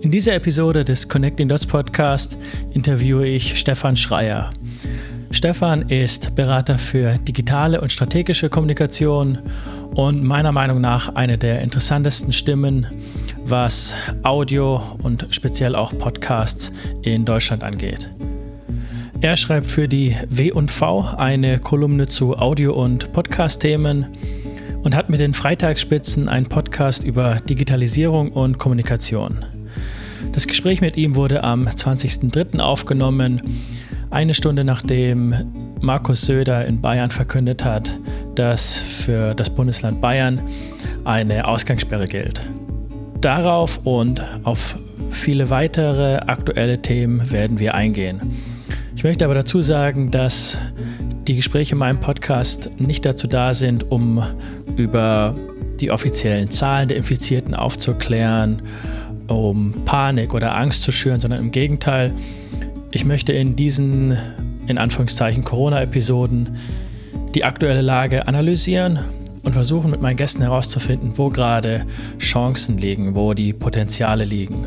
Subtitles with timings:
[0.00, 2.38] In dieser Episode des Connecting Dots Podcast
[2.72, 4.50] interviewe ich Stefan Schreier.
[5.30, 9.38] Stefan ist Berater für digitale und strategische Kommunikation
[9.94, 12.86] und meiner Meinung nach eine der interessantesten Stimmen,
[13.44, 18.10] was Audio und speziell auch Podcasts in Deutschland angeht.
[19.20, 24.06] Er schreibt für die W&V eine Kolumne zu Audio- und Podcast-Themen
[24.82, 29.44] und hat mit den Freitagsspitzen einen Podcast über Digitalisierung und Kommunikation.
[30.32, 32.60] Das Gespräch mit ihm wurde am 20.03.
[32.60, 33.42] aufgenommen,
[34.10, 35.34] eine Stunde nachdem
[35.80, 37.90] Markus Söder in Bayern verkündet hat,
[38.34, 40.40] dass für das Bundesland Bayern
[41.04, 42.40] eine Ausgangssperre gilt.
[43.20, 44.78] Darauf und auf
[45.10, 48.20] viele weitere aktuelle Themen werden wir eingehen.
[48.94, 50.58] Ich möchte aber dazu sagen, dass
[51.28, 54.22] die Gespräche in meinem Podcast nicht dazu da sind, um
[54.76, 55.34] über
[55.78, 58.62] die offiziellen Zahlen der Infizierten aufzuklären,
[59.28, 62.14] um Panik oder Angst zu schüren, sondern im Gegenteil,
[62.90, 64.16] ich möchte in diesen,
[64.66, 66.56] in Anführungszeichen, Corona-Episoden
[67.34, 68.98] die aktuelle Lage analysieren
[69.42, 71.84] und versuchen mit meinen Gästen herauszufinden, wo gerade
[72.18, 74.66] Chancen liegen, wo die Potenziale liegen,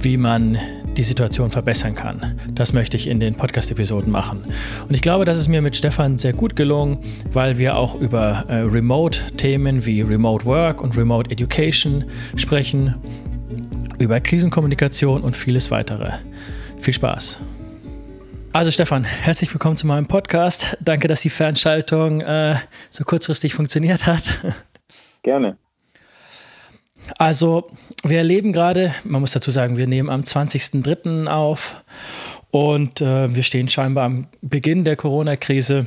[0.00, 0.56] wie man
[0.94, 2.38] die Situation verbessern kann.
[2.52, 4.44] Das möchte ich in den Podcast-Episoden machen.
[4.88, 6.98] Und ich glaube, das ist mir mit Stefan sehr gut gelungen,
[7.32, 12.04] weil wir auch über äh, Remote-Themen wie Remote Work und Remote Education
[12.36, 12.94] sprechen,
[13.98, 16.12] über Krisenkommunikation und vieles weitere.
[16.78, 17.40] Viel Spaß.
[18.52, 20.76] Also Stefan, herzlich willkommen zu meinem Podcast.
[20.80, 22.54] Danke, dass die Fernschaltung äh,
[22.88, 24.38] so kurzfristig funktioniert hat.
[25.22, 25.56] Gerne.
[27.18, 27.68] Also
[28.02, 31.26] wir erleben gerade, man muss dazu sagen, wir nehmen am 20.03.
[31.26, 31.82] auf
[32.50, 35.86] und äh, wir stehen scheinbar am Beginn der Corona-Krise.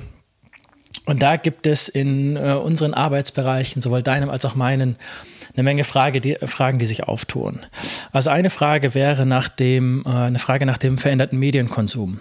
[1.05, 4.97] Und da gibt es in äh, unseren Arbeitsbereichen, sowohl deinem als auch meinen,
[5.55, 7.59] eine Menge Frage, die, Fragen, die sich auftun.
[8.11, 12.19] Also eine Frage wäre nach dem, äh, eine Frage nach dem veränderten Medienkonsum.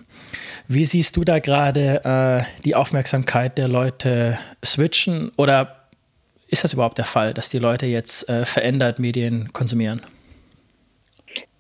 [0.68, 5.75] Wie siehst du da gerade äh, die Aufmerksamkeit der Leute switchen oder
[6.48, 10.02] ist das überhaupt der Fall, dass die Leute jetzt äh, verändert Medien konsumieren?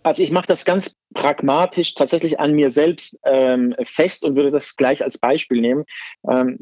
[0.02, 4.76] Also ich mache das ganz pragmatisch tatsächlich an mir selbst ähm, fest und würde das
[4.76, 5.84] gleich als Beispiel nehmen.
[6.30, 6.58] Ähm,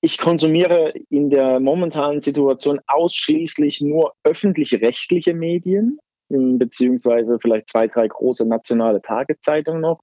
[0.00, 8.46] ich konsumiere in der momentanen Situation ausschließlich nur öffentlich-rechtliche Medien, beziehungsweise vielleicht zwei, drei große
[8.46, 10.00] nationale Tageszeitungen noch.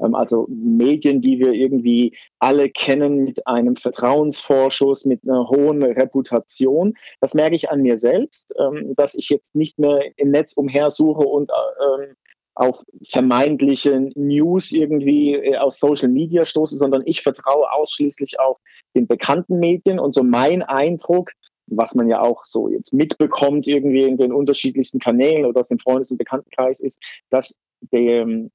[0.00, 6.94] Ähm, also Medien, die wir irgendwie alle kennen mit einem Vertrauensvorschuss, mit einer hohen Reputation.
[7.20, 11.22] Das merke ich an mir selbst, ähm, dass ich jetzt nicht mehr im Netz umhersuche
[11.22, 12.16] und ähm,
[12.54, 18.58] auf vermeintliche News irgendwie äh, aus Social Media stoße, sondern ich vertraue ausschließlich auf
[18.94, 19.98] den bekannten Medien.
[19.98, 21.30] Und so mein Eindruck,
[21.76, 25.78] was man ja auch so jetzt mitbekommt irgendwie in den unterschiedlichsten Kanälen oder aus dem
[25.78, 27.58] Freundes- und Bekanntenkreis ist, dass
[27.92, 28.50] der, ähm,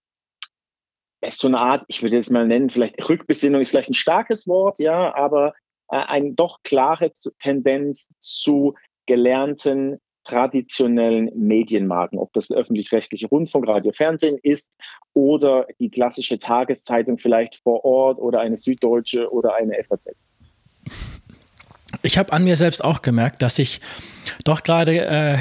[1.22, 4.48] es so eine Art, ich würde jetzt mal nennen, vielleicht Rückbesinnung ist vielleicht ein starkes
[4.48, 5.54] Wort, ja, aber
[5.90, 14.38] äh, eine doch klare Tendenz zu gelernten traditionellen Medienmarken, ob das öffentlich-rechtliche Rundfunk, Radio, Fernsehen
[14.44, 14.76] ist
[15.14, 20.10] oder die klassische Tageszeitung vielleicht vor Ort oder eine Süddeutsche oder eine FAZ.
[22.08, 23.82] Ich habe an mir selbst auch gemerkt, dass ich
[24.46, 25.38] doch gerade äh,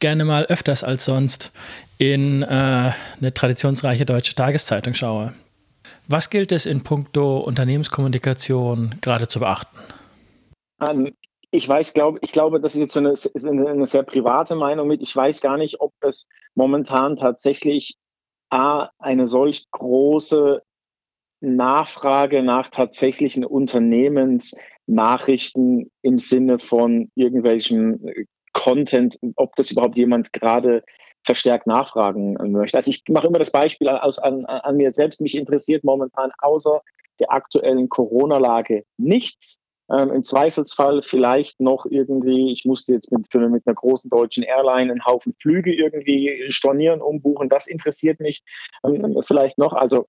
[0.00, 1.52] gerne mal öfters als sonst
[1.98, 5.32] in äh, eine traditionsreiche deutsche Tageszeitung schaue.
[6.08, 9.78] Was gilt es in puncto Unternehmenskommunikation gerade zu beachten?
[10.80, 11.12] Um,
[11.52, 13.14] ich weiß, glaube ich glaube, das ist jetzt eine,
[13.44, 15.00] eine, eine, sehr private Meinung mit.
[15.00, 17.96] Ich weiß gar nicht, ob es momentan tatsächlich
[18.50, 20.62] A, eine solch große
[21.40, 23.44] Nachfrage nach tatsächlichen
[24.88, 30.82] Unternehmensnachrichten im Sinne von irgendwelchen äh, Content, ob das überhaupt jemand gerade
[31.24, 32.78] verstärkt nachfragen möchte.
[32.78, 35.20] Also ich mache immer das Beispiel aus, an, an mir selbst.
[35.20, 36.80] Mich interessiert momentan außer
[37.20, 39.60] der aktuellen Corona-Lage nichts.
[39.90, 44.42] Ähm, Im Zweifelsfall vielleicht noch irgendwie, ich musste jetzt mit, für, mit einer großen deutschen
[44.42, 47.48] Airline einen Haufen Flüge irgendwie stornieren, umbuchen.
[47.48, 48.42] Das interessiert mich
[48.84, 49.72] ähm, vielleicht noch.
[49.72, 50.06] Also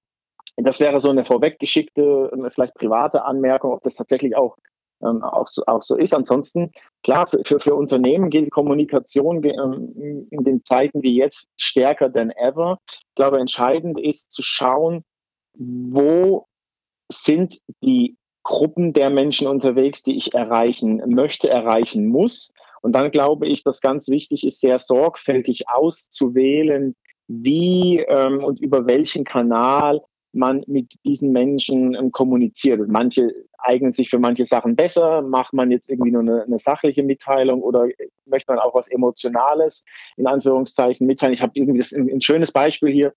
[0.64, 4.58] das wäre so eine vorweggeschickte, vielleicht private Anmerkung, ob das tatsächlich auch,
[5.02, 6.14] ähm, auch, so, auch so ist.
[6.14, 6.72] Ansonsten,
[7.04, 12.32] klar, für, für, für Unternehmen gilt Kommunikation ähm, in den Zeiten wie jetzt stärker denn
[12.32, 12.80] ever.
[12.90, 15.04] Ich glaube, entscheidend ist zu schauen,
[15.54, 16.46] wo
[17.12, 22.52] sind die Gruppen der Menschen unterwegs, die ich erreichen möchte, erreichen muss.
[22.82, 26.96] Und dann glaube ich, dass ganz wichtig ist, sehr sorgfältig auszuwählen,
[27.28, 30.02] wie ähm, und über welchen Kanal
[30.32, 32.88] man mit diesen Menschen ähm, kommuniziert.
[32.88, 37.04] Manche eignen sich für manche Sachen besser, macht man jetzt irgendwie nur eine, eine, sachliche
[37.04, 37.88] Mitteilung oder
[38.26, 39.84] möchte man auch was Emotionales
[40.18, 41.34] in Anführungszeichen mitteilen.
[41.34, 43.14] Ich habe irgendwie das, ein, ein, schönes Beispiel hier.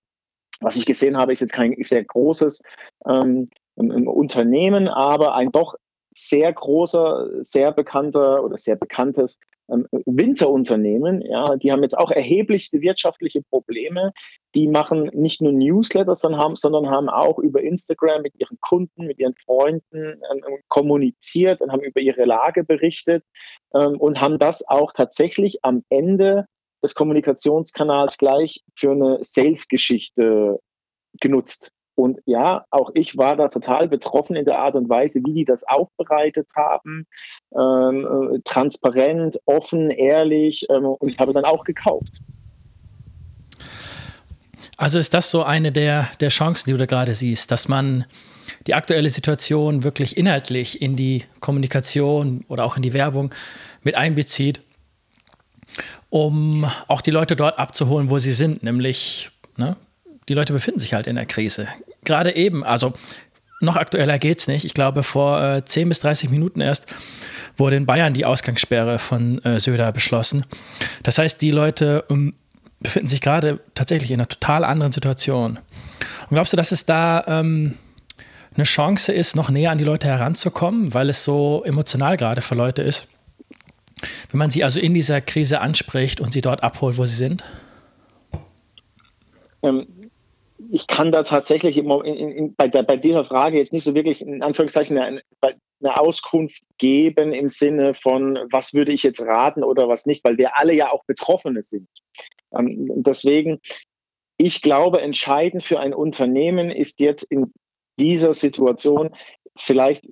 [0.60, 2.62] Was ich gesehen habe, ist jetzt kein sehr großes
[3.06, 5.74] ähm, Unternehmen, aber ein doch
[6.14, 9.38] sehr großer, sehr bekannter oder sehr bekanntes
[9.70, 14.12] ähm, Winterunternehmen, ja, die haben jetzt auch erheblichste wirtschaftliche Probleme.
[14.54, 19.06] Die machen nicht nur Newsletter, sondern haben, sondern haben auch über Instagram mit ihren Kunden,
[19.06, 23.24] mit ihren Freunden ähm, kommuniziert und haben über ihre Lage berichtet
[23.74, 26.46] ähm, und haben das auch tatsächlich am Ende
[26.82, 30.58] des Kommunikationskanals gleich für eine Sales-Geschichte
[31.20, 31.70] genutzt.
[31.94, 35.44] Und ja, auch ich war da total betroffen in der Art und Weise, wie die
[35.44, 37.06] das aufbereitet haben.
[37.54, 40.66] Ähm, äh, transparent, offen, ehrlich.
[40.70, 42.20] Ähm, und ich habe dann auch gekauft.
[44.76, 48.04] Also ist das so eine der, der Chancen, die du da gerade siehst, dass man
[48.66, 53.32] die aktuelle Situation wirklich inhaltlich in die Kommunikation oder auch in die Werbung
[53.82, 54.60] mit einbezieht,
[56.10, 59.76] um auch die Leute dort abzuholen, wo sie sind, nämlich ne,
[60.28, 61.68] die Leute befinden sich halt in der Krise.
[62.04, 62.94] Gerade eben, also
[63.60, 64.64] noch aktueller geht es nicht.
[64.64, 66.86] Ich glaube, vor äh, 10 bis 30 Minuten erst
[67.56, 70.44] wurde in Bayern die Ausgangssperre von äh, Söder beschlossen.
[71.02, 72.34] Das heißt, die Leute ähm,
[72.80, 75.58] befinden sich gerade tatsächlich in einer total anderen Situation.
[76.22, 77.76] Und glaubst du, dass es da ähm,
[78.54, 82.54] eine Chance ist, noch näher an die Leute heranzukommen, weil es so emotional gerade für
[82.54, 83.06] Leute ist?
[84.30, 87.44] Wenn man sie also in dieser Krise anspricht und sie dort abholt, wo sie sind?
[89.62, 89.86] Ähm,
[90.72, 94.22] ich kann da tatsächlich in, in, bei, der, bei, dieser Frage jetzt nicht so wirklich
[94.22, 99.88] in Anführungszeichen eine, eine, Auskunft geben im Sinne von, was würde ich jetzt raten oder
[99.88, 101.88] was nicht, weil wir alle ja auch Betroffene sind.
[102.56, 103.60] Ähm, deswegen,
[104.38, 107.52] ich glaube, entscheidend für ein Unternehmen ist jetzt in
[108.00, 109.10] dieser Situation
[109.58, 110.06] vielleicht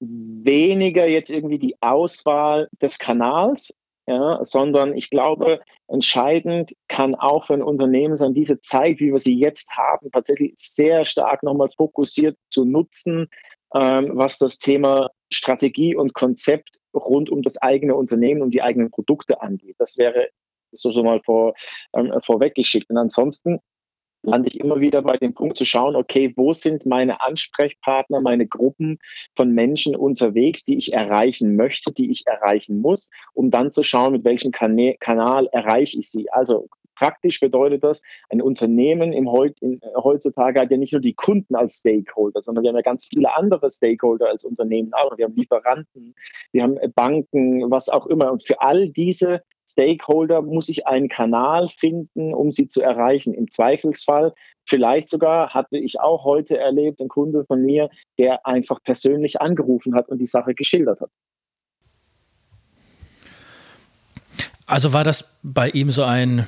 [0.00, 3.74] weniger jetzt irgendwie die Auswahl des Kanals,
[4.06, 9.18] ja, sondern ich glaube, entscheidend kann auch für ein Unternehmen sein, diese Zeit, wie wir
[9.18, 13.28] sie jetzt haben, tatsächlich sehr stark nochmal fokussiert zu nutzen,
[13.74, 18.90] ähm, was das Thema Strategie und Konzept rund um das eigene Unternehmen und die eigenen
[18.90, 19.76] Produkte angeht.
[19.78, 20.28] Das wäre
[20.72, 21.54] so, so mal vor,
[21.94, 22.90] ähm, vorweggeschickt.
[22.90, 23.60] Und ansonsten
[24.22, 28.46] lande ich immer wieder bei dem Punkt zu schauen, okay, wo sind meine Ansprechpartner, meine
[28.46, 28.98] Gruppen
[29.36, 34.12] von Menschen unterwegs, die ich erreichen möchte, die ich erreichen muss, um dann zu schauen,
[34.12, 36.30] mit welchem Kanä Kanal erreiche ich sie.
[36.30, 36.68] Also
[36.98, 41.54] praktisch bedeutet das, ein Unternehmen im Heut, in, heutzutage hat ja nicht nur die Kunden
[41.54, 45.16] als Stakeholder, sondern wir haben ja ganz viele andere Stakeholder als Unternehmen auch.
[45.16, 46.14] Wir haben Lieferanten,
[46.52, 48.32] wir haben Banken, was auch immer.
[48.32, 53.34] Und für all diese Stakeholder muss ich einen Kanal finden, um sie zu erreichen.
[53.34, 54.34] Im Zweifelsfall,
[54.66, 59.94] vielleicht sogar, hatte ich auch heute erlebt, ein Kunde von mir, der einfach persönlich angerufen
[59.94, 61.10] hat und die Sache geschildert hat.
[64.66, 66.40] Also war das bei ihm so ein,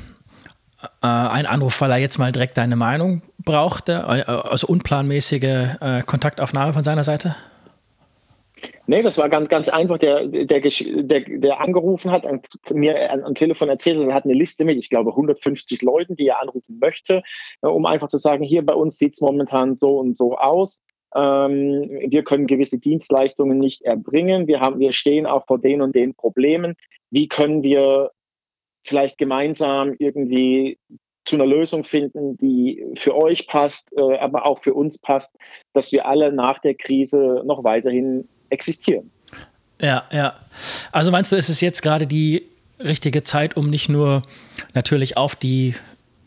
[1.02, 6.02] äh, ein Anruf, weil er jetzt mal direkt deine Meinung brauchte, äh, also unplanmäßige äh,
[6.04, 7.34] Kontaktaufnahme von seiner Seite?
[8.86, 9.98] Nee, das war ganz, ganz einfach.
[9.98, 12.24] Der, der, der, der angerufen hat,
[12.72, 16.28] mir am Telefon erzählt hat, er hat eine Liste mit, ich glaube, 150 Leuten, die
[16.28, 17.22] er anrufen möchte,
[17.62, 20.82] äh, um einfach zu sagen, hier bei uns sieht es momentan so und so aus.
[21.14, 24.46] Ähm, wir können gewisse Dienstleistungen nicht erbringen.
[24.46, 26.76] Wir, haben, wir stehen auch vor den und den Problemen.
[27.10, 28.10] Wie können wir
[28.84, 30.78] vielleicht gemeinsam irgendwie
[31.24, 35.36] zu einer Lösung finden, die für euch passt, äh, aber auch für uns passt,
[35.72, 39.10] dass wir alle nach der Krise noch weiterhin existieren.
[39.80, 40.34] Ja, ja.
[40.92, 42.46] Also meinst du, ist es jetzt gerade die
[42.78, 44.22] richtige Zeit, um nicht nur
[44.74, 45.74] natürlich auf die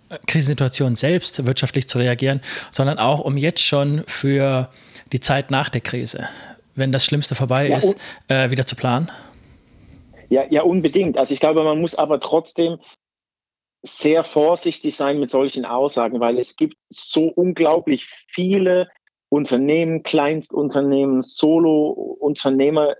[0.10, 4.70] äh, Krisensituation selbst wirtschaftlich zu reagieren, sondern auch um jetzt schon für
[5.12, 6.28] die Zeit nach der Krise,
[6.76, 7.96] wenn das Schlimmste vorbei ja, ist,
[8.28, 9.12] äh, wieder zu planen?
[10.30, 11.18] Ja, ja, unbedingt.
[11.18, 12.80] Also ich glaube, man muss aber trotzdem
[13.86, 18.88] sehr vorsichtig sein mit solchen Aussagen, weil es gibt so unglaublich viele
[19.34, 22.94] Unternehmen, Kleinstunternehmen, Solo-Unternehmer,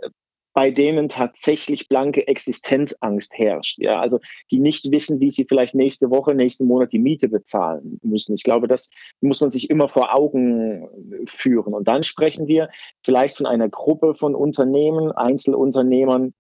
[0.56, 3.78] bei denen tatsächlich blanke Existenzangst herrscht.
[3.78, 8.00] Ja, also die nicht wissen, wie sie vielleicht nächste Woche, nächsten Monat die Miete bezahlen
[8.02, 8.34] müssen.
[8.34, 8.90] Ich glaube, das
[9.22, 10.88] muss man sich immer vor Augen
[11.28, 11.76] führen.
[11.76, 12.70] Und dann sprechen wir
[13.04, 16.34] vielleicht von einer Gruppe von Unternehmen, Einzelunternehmern,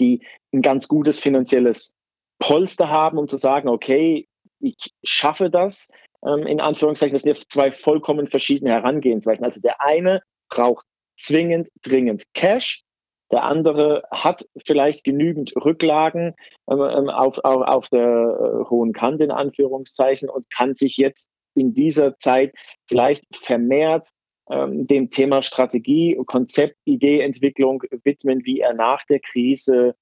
[0.00, 1.94] die ein ganz gutes finanzielles
[2.40, 4.26] Polster haben, um zu sagen, okay,
[4.58, 5.90] ich schaffe das,
[6.24, 9.44] ähm, in Anführungszeichen, das sind ja zwei vollkommen verschiedene Herangehensweisen.
[9.44, 10.86] Also der eine braucht
[11.16, 12.82] zwingend, dringend Cash.
[13.30, 16.34] Der andere hat vielleicht genügend Rücklagen
[16.70, 21.30] ähm, ähm auf, auf, auf der äh, hohen Kante in Anführungszeichen und kann sich jetzt
[21.54, 22.54] in dieser Zeit
[22.86, 24.08] vielleicht vermehrt
[24.50, 29.94] ähm, dem Thema Strategie, Konzept, Ideeentwicklung widmen, wie er nach der Krise,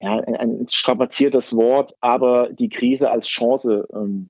[0.00, 4.28] ja, ein strapaziertes Wort, aber die Krise als Chance ähm,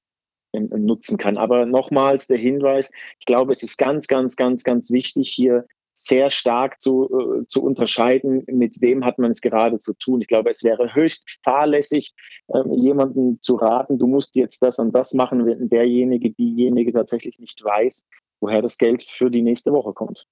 [0.61, 1.37] nutzen kann.
[1.37, 6.29] Aber nochmals der Hinweis, ich glaube, es ist ganz, ganz, ganz, ganz wichtig hier sehr
[6.29, 10.21] stark zu, äh, zu unterscheiden, mit wem hat man es gerade zu tun.
[10.21, 12.15] Ich glaube, es wäre höchst fahrlässig,
[12.49, 17.39] äh, jemandem zu raten, du musst jetzt das und das machen, wenn derjenige, diejenige tatsächlich
[17.39, 18.05] nicht weiß,
[18.41, 20.27] woher das Geld für die nächste Woche kommt.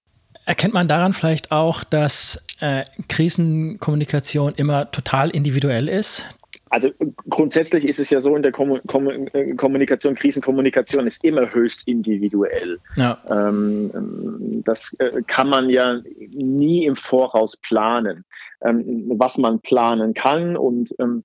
[0.44, 6.24] Erkennt man daran vielleicht auch, dass äh, Krisenkommunikation immer total individuell ist?
[6.72, 6.88] Also
[7.28, 11.86] grundsätzlich ist es ja so in der Kom Kom äh, Kommunikation, Krisenkommunikation ist immer höchst
[11.86, 12.78] individuell.
[12.96, 13.18] Ja.
[13.28, 16.00] Ähm, das äh, kann man ja
[16.32, 18.24] nie im Voraus planen.
[18.62, 21.24] Ähm, was man planen kann und ähm,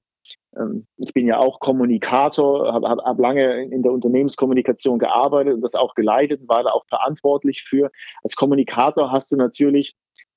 [0.58, 5.62] ähm ich bin ja auch Kommunikator, habe hab, hab lange in der Unternehmenskommunikation gearbeitet und
[5.62, 7.90] das auch geleitet, war da auch verantwortlich für.
[8.22, 9.96] Als Kommunikator hast du natürlich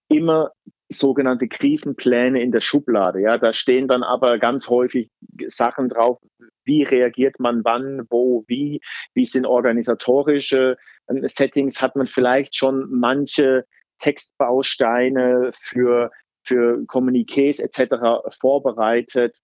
[0.08, 0.52] immer
[0.90, 3.20] sogenannte Krisenpläne in der Schublade.
[3.20, 5.10] Ja, da stehen dann aber ganz häufig
[5.46, 6.18] Sachen drauf.
[6.64, 8.80] Wie reagiert man wann, wo, wie?
[9.14, 10.76] Wie sind organisatorische
[11.08, 11.80] ähm, Settings?
[11.80, 13.64] Hat man vielleicht schon manche
[13.98, 16.10] Textbausteine für,
[16.42, 18.36] für Kommuniqués etc.
[18.40, 19.38] vorbereitet?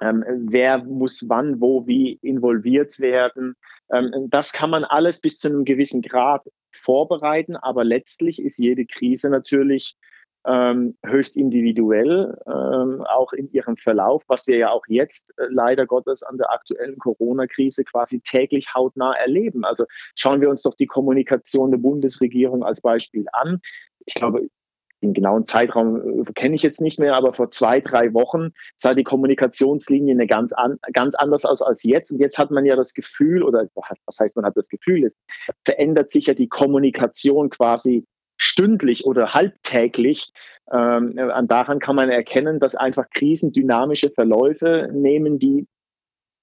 [0.00, 3.54] Ähm, wer muss wann, wo, wie involviert werden?
[3.92, 8.86] Ähm, das kann man alles bis zu einem gewissen Grad vorbereiten, aber letztlich ist jede
[8.86, 9.96] Krise natürlich
[10.46, 15.86] ähm, höchst individuell, ähm, auch in ihrem Verlauf, was wir ja auch jetzt äh, leider
[15.86, 19.64] Gottes an der aktuellen Corona-Krise quasi täglich hautnah erleben.
[19.64, 19.84] Also
[20.16, 23.60] schauen wir uns doch die Kommunikation der Bundesregierung als Beispiel an.
[24.06, 24.48] Ich glaube,
[25.04, 28.94] den genauen Zeitraum äh, kenne ich jetzt nicht mehr, aber vor zwei, drei Wochen sah
[28.94, 32.12] die Kommunikationslinie eine ganz, an, ganz anders aus als jetzt.
[32.12, 35.16] Und jetzt hat man ja das Gefühl, oder was heißt man hat das Gefühl, es
[35.64, 38.04] verändert sich ja die Kommunikation quasi
[38.36, 40.32] stündlich oder halbtäglich.
[40.72, 45.66] Ähm, daran kann man erkennen, dass einfach Krisen dynamische Verläufe nehmen, die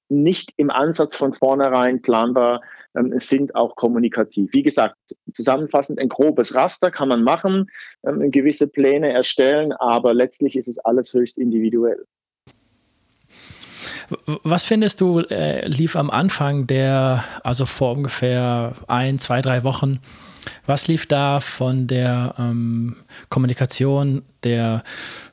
[0.09, 2.61] nicht im Ansatz von vornherein planbar
[2.95, 4.49] ähm, sind, auch kommunikativ.
[4.51, 4.97] Wie gesagt,
[5.33, 7.71] zusammenfassend ein grobes Raster kann man machen,
[8.05, 12.05] ähm, gewisse Pläne erstellen, aber letztlich ist es alles höchst individuell.
[14.43, 19.99] Was findest du, äh, lief am Anfang der, also vor ungefähr ein, zwei, drei Wochen,
[20.65, 22.95] was lief da von der ähm,
[23.29, 24.83] Kommunikation der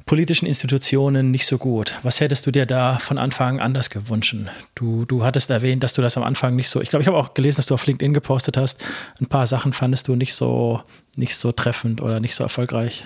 [0.07, 1.95] politischen Institutionen nicht so gut?
[2.03, 4.35] Was hättest du dir da von Anfang an anders gewünscht?
[4.75, 7.17] Du, du hattest erwähnt, dass du das am Anfang nicht so, ich glaube, ich habe
[7.17, 8.85] auch gelesen, dass du auf LinkedIn gepostet hast,
[9.21, 10.83] ein paar Sachen fandest du nicht so,
[11.17, 13.05] nicht so treffend oder nicht so erfolgreich.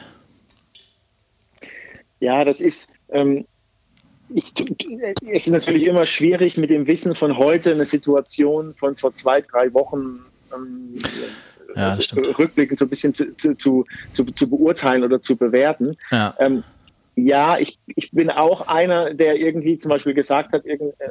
[2.20, 3.44] Ja, das ist, ähm,
[4.34, 4.52] ich,
[5.30, 9.40] es ist natürlich immer schwierig, mit dem Wissen von heute eine Situation von vor zwei,
[9.40, 10.20] drei Wochen
[10.54, 10.98] ähm,
[11.76, 11.98] ja,
[12.38, 15.96] rückblickend so ein bisschen zu, zu, zu, zu, beurteilen oder zu bewerten.
[16.10, 16.62] Ja, ähm,
[17.16, 21.08] ja ich, ich bin auch einer, der irgendwie zum Beispiel gesagt hat, irgend, äh,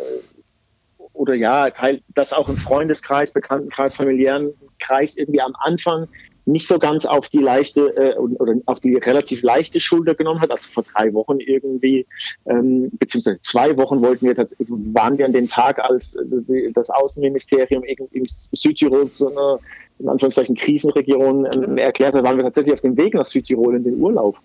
[1.13, 1.67] oder ja,
[2.15, 6.07] das auch im Freundeskreis, Bekanntenkreis, familiären Kreis irgendwie am Anfang
[6.45, 10.51] nicht so ganz auf die leichte äh, oder auf die relativ leichte Schulter genommen hat.
[10.51, 12.05] Also vor drei Wochen irgendwie,
[12.45, 14.35] ähm, beziehungsweise zwei Wochen wollten wir
[14.93, 19.59] waren wir an dem Tag, als äh, das Außenministerium in, in Südtirol so eine
[20.01, 23.83] in Anführungszeichen Krisenregion ähm, erklärt hat, waren wir tatsächlich auf dem Weg nach Südtirol in
[23.83, 24.37] den Urlaub.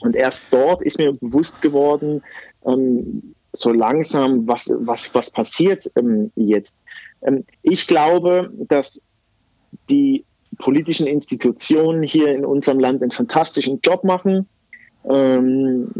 [0.00, 2.22] Und erst dort ist mir bewusst geworden,
[2.66, 6.82] ähm, so langsam, was, was, was passiert ähm, jetzt.
[7.22, 9.00] Ähm, ich glaube, dass
[9.88, 10.24] die
[10.58, 14.46] politischen Institutionen hier in unserem Land einen fantastischen Job machen,
[15.08, 15.90] ähm,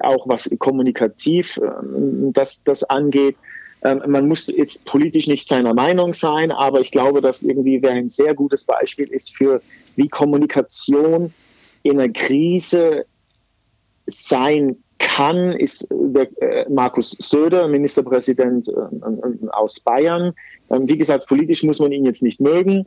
[0.00, 3.36] auch was kommunikativ ähm, das, das angeht.
[3.84, 7.92] Ähm, man muss jetzt politisch nicht seiner Meinung sein, aber ich glaube, dass irgendwie wer
[7.92, 9.60] ein sehr gutes Beispiel ist für,
[9.96, 11.32] wie Kommunikation
[11.82, 13.06] in einer Krise
[14.06, 20.32] sein kann, ist der, äh, Markus Söder, Ministerpräsident äh, aus Bayern.
[20.70, 22.86] Ähm, wie gesagt, politisch muss man ihn jetzt nicht mögen,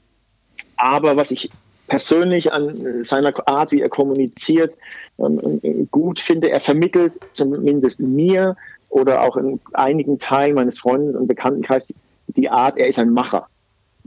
[0.78, 1.50] aber was ich
[1.88, 4.76] persönlich an seiner Art, wie er kommuniziert,
[5.20, 8.56] ähm, gut finde, er vermittelt zumindest mir
[8.90, 13.48] oder auch in einigen Teilen meines Freundes- und Bekanntenkreises die Art, er ist ein Macher.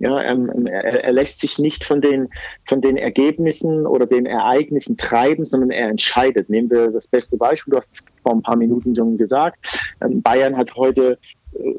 [0.01, 2.29] Ja, ähm, er, er, lässt sich nicht von den,
[2.67, 6.49] von den Ergebnissen oder den Ereignissen treiben, sondern er entscheidet.
[6.49, 9.59] Nehmen wir das beste Beispiel, du hast es vor ein paar Minuten schon gesagt.
[10.01, 11.19] Ähm, Bayern hat heute
[11.55, 11.75] äh,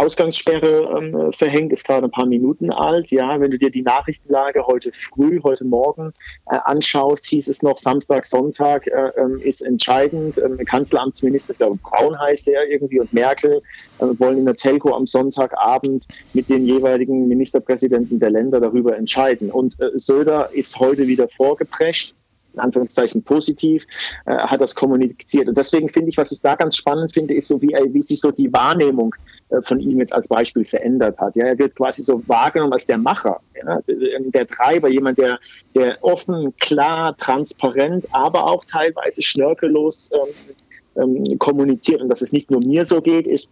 [0.00, 3.10] Ausgangssperre ähm, verhängt, ist gerade ein paar Minuten alt.
[3.10, 6.14] Ja, wenn du dir die Nachrichtenlage heute früh, heute Morgen
[6.50, 10.38] äh, anschaust, hieß es noch Samstag, Sonntag äh, ähm, ist entscheidend.
[10.38, 13.60] Ähm, Kanzleramtsminister, ich glaube Braun heißt er irgendwie und Merkel
[13.98, 19.50] äh, wollen in der Telco am Sonntagabend mit den jeweiligen Ministerpräsidenten der Länder darüber entscheiden.
[19.50, 22.14] Und äh, Söder ist heute wieder vorgeprescht
[22.54, 23.84] in Anführungszeichen positiv,
[24.26, 25.48] äh, hat das kommuniziert.
[25.48, 28.20] Und deswegen finde ich, was ich da ganz spannend finde, ist so, wie, wie sich
[28.20, 29.14] so die Wahrnehmung
[29.50, 31.36] äh, von ihm jetzt als Beispiel verändert hat.
[31.36, 35.38] Ja, er wird quasi so wahrgenommen als der Macher, ja, der Treiber, jemand, der,
[35.74, 40.54] der offen, klar, transparent, aber auch teilweise schnörkellos ähm,
[41.02, 42.00] ähm, kommuniziert.
[42.00, 43.50] Und dass es nicht nur mir so geht, ist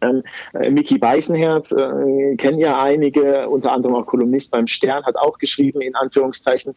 [0.00, 0.22] ähm,
[0.54, 5.38] äh, Mickey Weißenherz, äh, kennen ja einige, unter anderem auch Kolumnist beim Stern, hat auch
[5.38, 6.74] geschrieben, in Anführungszeichen,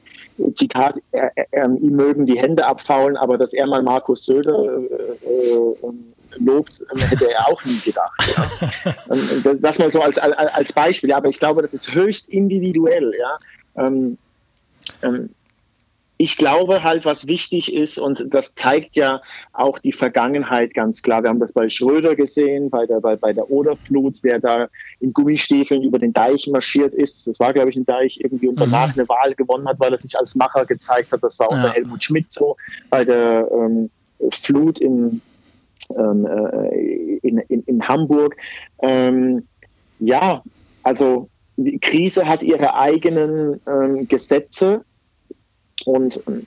[0.53, 4.95] Zitat, er, er, ihm mögen die Hände abfaulen, aber dass er mal Markus Söder äh,
[5.29, 5.75] äh,
[6.37, 8.35] lobt, ähm, hätte er auch nie gedacht.
[8.35, 8.93] Ja.
[9.11, 13.11] Ähm, das mal so als, als Beispiel, aber ich glaube, das ist höchst individuell.
[13.19, 13.85] Ja.
[13.85, 14.17] Ähm,
[15.01, 15.29] ähm,
[16.21, 19.23] ich glaube halt, was wichtig ist, und das zeigt ja
[19.53, 21.23] auch die Vergangenheit ganz klar.
[21.23, 24.67] Wir haben das bei Schröder gesehen, bei der, bei, bei der Oderflut, der da
[24.99, 27.25] in Gummistiefeln über den Deich marschiert ist.
[27.25, 28.99] Das war, glaube ich, ein Deich irgendwie und danach mhm.
[28.99, 31.23] eine Wahl gewonnen hat, weil er sich als Macher gezeigt hat.
[31.23, 31.73] Das war unter ja.
[31.73, 32.55] Helmut Schmidt so
[32.91, 33.89] bei der ähm,
[34.29, 35.21] Flut in,
[35.97, 38.37] ähm, äh, in, in, in, Hamburg.
[38.83, 39.47] Ähm,
[39.97, 40.43] ja,
[40.83, 44.85] also die Krise hat ihre eigenen ähm, Gesetze
[45.85, 46.45] und ähm,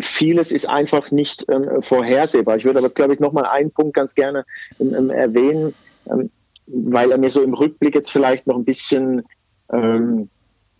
[0.00, 2.56] vieles ist einfach nicht ähm, vorhersehbar.
[2.56, 4.44] Ich würde aber, glaube ich, nochmal einen Punkt ganz gerne
[4.80, 5.74] ähm, ähm, erwähnen,
[6.10, 6.30] ähm,
[6.66, 9.22] weil er mir so im Rückblick jetzt vielleicht noch ein bisschen
[9.72, 10.28] ähm,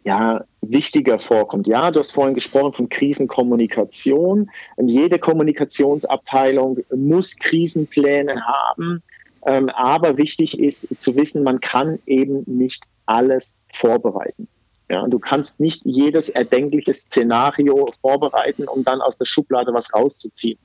[0.05, 1.67] ja, wichtiger vorkommt.
[1.67, 4.51] Ja, du hast vorhin gesprochen von Krisenkommunikation.
[4.77, 9.03] Und jede Kommunikationsabteilung muss Krisenpläne haben.
[9.43, 14.49] aber wichtig ist zu wissen, man kann eben nicht alles vorbereiten.
[14.93, 20.59] Ja, du kannst nicht jedes erdenkliche Szenario vorbereiten, um dann aus der Schublade was rauszuziehen.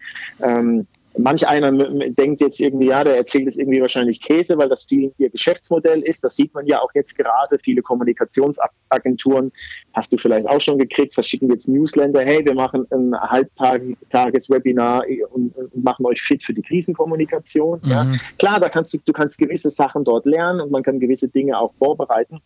[0.44, 0.86] Ähm,
[1.18, 5.14] manch einer denkt jetzt irgendwie, ja, der erzählt jetzt irgendwie wahrscheinlich Käse, weil das viel
[5.18, 6.26] ihr Geschäftsmodell ist.
[6.26, 7.58] Das sieht man ja auch jetzt gerade.
[7.64, 9.54] Viele Kommunikationsagenturen
[9.94, 12.20] hast du vielleicht auch schon gekriegt, verschicken jetzt Newsletter.
[12.20, 17.80] Hey, wir machen ein Halbtages-Webinar und, und, machen euch fit für die Krisenkommunikation.
[17.82, 17.90] Mhm.
[17.90, 18.12] Ja.
[18.40, 21.58] Klar, da kannst du, du kannst gewisse Sachen dort lernen und man kann gewisse Dinge
[21.58, 22.42] auch vorbereiten.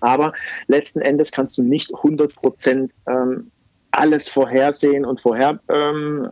[0.00, 0.32] Aber
[0.66, 3.50] letzten Endes kannst du nicht 100 Prozent ähm,
[3.90, 6.28] alles vorhersehen und vorher ähm,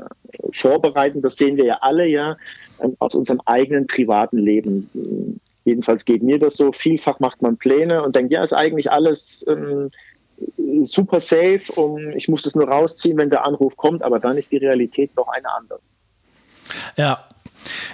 [0.52, 1.22] vorbereiten.
[1.22, 2.36] Das sehen wir ja alle ja
[2.80, 5.40] ähm, aus unserem eigenen privaten Leben.
[5.64, 6.72] Jedenfalls geht mir das so.
[6.72, 9.90] Vielfach macht man Pläne und denkt, ja, ist eigentlich alles ähm,
[10.84, 14.02] super safe und ich muss das nur rausziehen, wenn der Anruf kommt.
[14.02, 15.80] Aber dann ist die Realität doch eine andere.
[16.96, 17.24] Ja,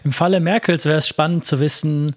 [0.04, 2.14] im Falle Merkels wäre es spannend zu wissen,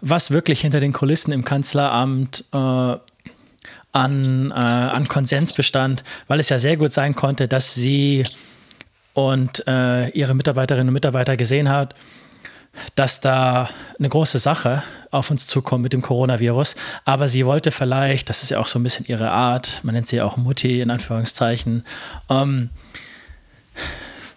[0.00, 2.96] was wirklich hinter den Kulissen im Kanzleramt äh,
[3.92, 8.24] an, äh, an Konsens bestand, weil es ja sehr gut sein konnte, dass sie
[9.14, 11.94] und äh, ihre Mitarbeiterinnen und Mitarbeiter gesehen hat,
[12.94, 16.76] dass da eine große Sache auf uns zukommt mit dem Coronavirus.
[17.04, 20.06] Aber sie wollte vielleicht, das ist ja auch so ein bisschen ihre Art, man nennt
[20.06, 21.84] sie auch Mutti in Anführungszeichen,
[22.30, 22.70] ähm,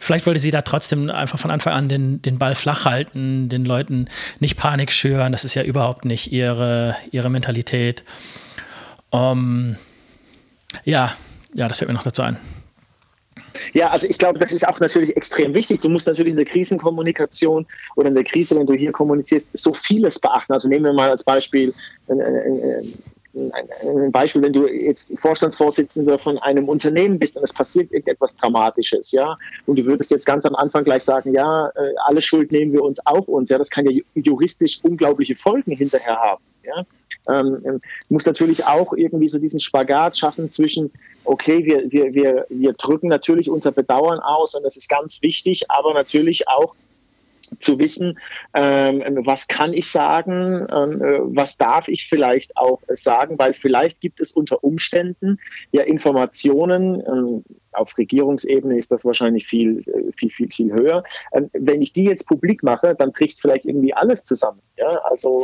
[0.02, 3.66] Vielleicht wollte sie da trotzdem einfach von Anfang an den, den Ball flach halten, den
[3.66, 4.08] Leuten
[4.40, 5.32] nicht Panik schüren.
[5.32, 8.04] Das ist ja überhaupt nicht ihre, ihre Mentalität.
[9.12, 9.76] Um,
[10.86, 11.14] ja,
[11.54, 12.38] ja, das fällt mir noch dazu ein.
[13.74, 15.82] Ja, also ich glaube, das ist auch natürlich extrem wichtig.
[15.82, 19.72] Du musst natürlich in der Krisenkommunikation oder in der Krise, wenn du hier kommunizierst, so
[19.72, 20.52] vieles beachten.
[20.52, 21.76] Also nehmen wir mal als Beispiel
[22.08, 22.84] äh, äh, äh,
[23.34, 29.12] ein Beispiel, wenn du jetzt Vorstandsvorsitzender von einem Unternehmen bist und es passiert irgendetwas Dramatisches,
[29.12, 32.74] ja, und du würdest jetzt ganz am Anfang gleich sagen, ja, äh, alle Schuld nehmen
[32.74, 36.86] wir uns auf uns, ja, das kann ja juristisch unglaubliche Folgen hinterher haben, ja.
[37.30, 40.92] Ähm, ähm muss natürlich auch irgendwie so diesen Spagat schaffen zwischen,
[41.24, 45.70] okay, wir, wir, wir, wir drücken natürlich unser Bedauern aus und das ist ganz wichtig,
[45.70, 46.76] aber natürlich auch
[47.60, 48.20] zu wissen,
[48.54, 54.02] ähm, was kann ich sagen, ähm, äh, was darf ich vielleicht auch sagen, weil vielleicht
[54.02, 55.40] gibt es unter Umständen
[55.72, 61.04] ja Informationen, ähm, auf Regierungsebene ist das wahrscheinlich viel, äh, viel, viel, viel höher.
[61.54, 64.62] Wenn ich die jetzt publik mache, dann bricht vielleicht irgendwie alles zusammen.
[64.78, 65.00] Ja?
[65.06, 65.42] Also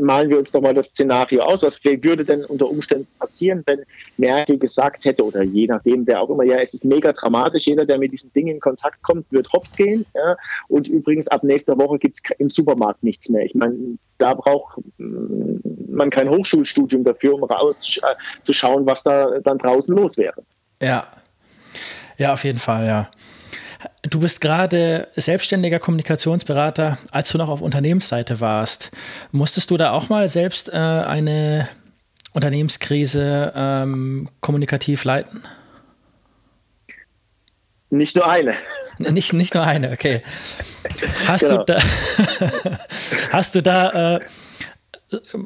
[0.00, 1.62] malen wir uns doch mal das Szenario aus.
[1.62, 3.80] Was würde denn unter Umständen passieren, wenn
[4.16, 7.84] Merkel gesagt hätte, oder je nachdem, wer auch immer, ja, es ist mega dramatisch, jeder,
[7.84, 10.04] der mit diesen Dingen in Kontakt kommt, wird hops gehen.
[10.14, 10.36] Ja?
[10.68, 13.44] Und übrigens, ab nächster Woche gibt es im Supermarkt nichts mehr.
[13.44, 13.76] Ich meine,
[14.18, 15.56] da braucht mm,
[15.88, 20.42] man kein Hochschulstudium dafür, um rauszuschauen, was da dann draußen los wäre.
[20.80, 21.06] Ja,
[22.18, 23.10] ja, auf jeden Fall, ja.
[24.02, 28.90] Du bist gerade selbstständiger Kommunikationsberater, als du noch auf Unternehmensseite warst.
[29.30, 31.68] Musstest du da auch mal selbst äh, eine
[32.32, 35.42] Unternehmenskrise ähm, kommunikativ leiten?
[37.90, 38.54] Nicht nur eine.
[38.98, 40.22] Nicht, nicht nur eine, okay.
[41.26, 41.64] Hast genau.
[41.64, 41.78] du da,
[43.32, 44.20] hast du da äh,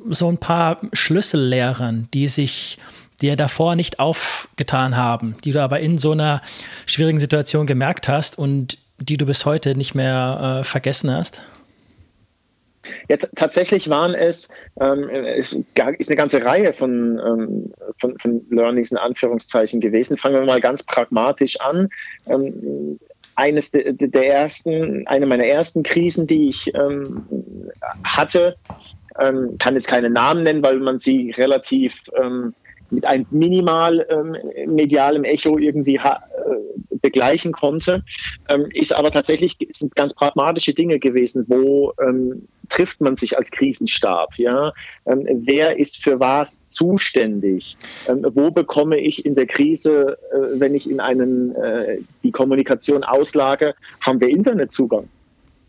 [0.09, 2.79] so ein paar Schlüssellehrern, die sich
[3.21, 6.43] dir davor nicht aufgetan haben, die du aber in so einer
[6.87, 11.41] schwierigen Situation gemerkt hast und die du bis heute nicht mehr äh, vergessen hast?
[13.09, 14.49] Jetzt tatsächlich waren es,
[14.81, 20.17] ähm, es ist eine ganze Reihe von, ähm, von, von, Learnings in Anführungszeichen gewesen.
[20.17, 21.89] Fangen wir mal ganz pragmatisch an.
[22.27, 22.99] Ähm,
[23.35, 27.27] eines de, de, der ersten, eine meiner ersten Krisen, die ich ähm,
[28.05, 28.57] hatte,
[29.21, 32.55] ähm, kann jetzt keine Namen nennen, weil man sie relativ ähm,
[32.91, 34.07] mit einem minimal
[34.67, 38.03] medialem Echo irgendwie äh, begleichen konnte,
[38.49, 43.51] ähm, ist aber tatsächlich sind ganz pragmatische Dinge gewesen, wo ähm, trifft man sich als
[43.51, 44.73] Krisenstab, ja,
[45.07, 47.77] ähm, wer ist für was zuständig,
[48.09, 53.05] ähm, wo bekomme ich in der Krise, äh, wenn ich in einen äh, die Kommunikation
[53.05, 55.09] auslage, haben wir Internetzugang,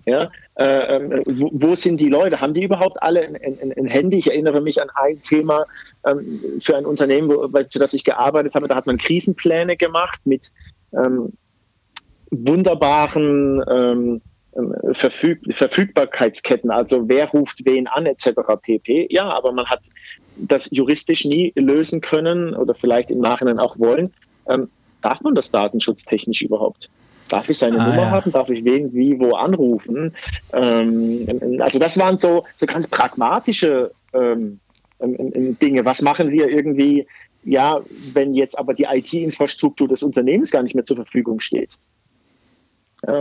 [0.07, 2.39] ja, äh, ähm, wo, wo, sind die Leute?
[2.39, 4.17] Haben die überhaupt alle ein, ein, ein Handy?
[4.17, 5.65] Ich erinnere mich an ein Thema
[6.05, 8.69] ähm, für ein Unternehmen, wo, für das ich gearbeitet habe.
[8.69, 10.53] Da hat man Krisenpläne gemacht mit
[10.93, 11.33] ähm,
[12.31, 14.21] wunderbaren ähm,
[14.55, 18.29] ähm, Verfüg Verfügbarkeitsketten, also wer ruft wen an etc.
[18.61, 19.07] pp.
[19.09, 19.87] Ja, aber man hat
[20.37, 24.13] das juristisch nie lösen können oder vielleicht im Nachhinein auch wollen.
[24.47, 24.69] Ähm,
[25.01, 26.89] darf man das datenschutztechnisch überhaupt?
[27.29, 28.11] Darf ich seine ah, Nummer ja.
[28.11, 28.31] haben?
[28.31, 30.15] Darf ich wen wie wo anrufen?
[30.53, 34.59] Ähm, also das waren so, so ganz pragmatische ähm,
[34.99, 35.85] ähm, Dinge.
[35.85, 37.05] Was machen wir irgendwie
[37.43, 37.79] ja,
[38.13, 41.77] wenn jetzt aber die IT-Infrastruktur des Unternehmens gar nicht mehr zur Verfügung steht.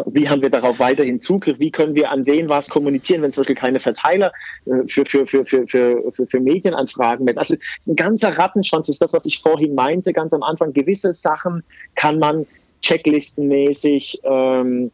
[0.06, 1.58] Wie haben wir darauf weiterhin Zugriff?
[1.58, 4.32] Wie können wir an wen was kommunizieren, wenn zum Beispiel keine Verteiler
[4.64, 7.38] äh, für, für, für, für, für, für, für Medienanfragen mehr?
[7.38, 10.72] Ist ein ganzer Rattenschwanz, das ist das, was ich vorhin meinte, ganz am Anfang.
[10.72, 11.62] Gewisse Sachen
[11.94, 12.46] kann man
[12.86, 14.92] checklistenmäßig ähm,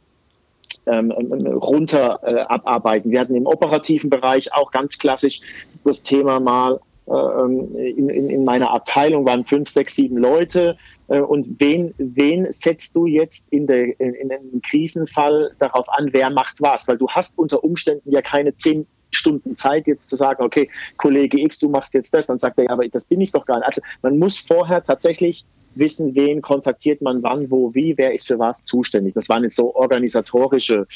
[0.87, 3.11] ähm, runter äh, abarbeiten.
[3.11, 5.41] Wir hatten im operativen Bereich auch ganz klassisch
[5.85, 10.77] das Thema mal ähm, in, in, in meiner Abteilung waren fünf, sechs, sieben Leute.
[11.09, 16.09] Äh, und wen, wen setzt du jetzt in, der, in, in einem Krisenfall darauf an,
[16.13, 16.89] wer macht was?
[16.89, 21.39] Weil du hast unter Umständen ja keine zehn Stunden Zeit, jetzt zu sagen, okay, Kollege
[21.39, 23.59] X, du machst jetzt das, dann sagt er, ja, aber das bin ich doch gar
[23.59, 23.67] nicht.
[23.67, 28.39] Also man muss vorher tatsächlich wissen, wen kontaktiert man wann, wo, wie, wer ist für
[28.39, 29.15] was zuständig.
[29.15, 30.87] Das waren jetzt so organisatorische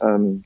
[0.00, 0.44] ähm,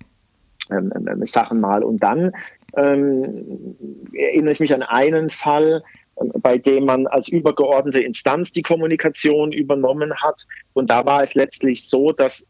[0.70, 1.83] ähm, ähm Sachen mal.
[1.83, 2.33] Und dann
[2.77, 3.77] ähm,
[4.12, 5.83] erinnere ich mich an einen Fall,
[6.20, 10.44] ähm, bei dem man als übergeordnete Instanz die Kommunikation übernommen hat.
[10.73, 12.47] Und da war es letztlich so, dass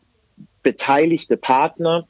[0.62, 2.06] beteiligte Partner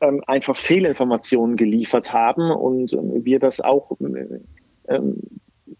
[0.00, 3.92] ähm, einfach Fehlinformationen geliefert haben und ähm, wir das auch,
[4.88, 5.16] ähm,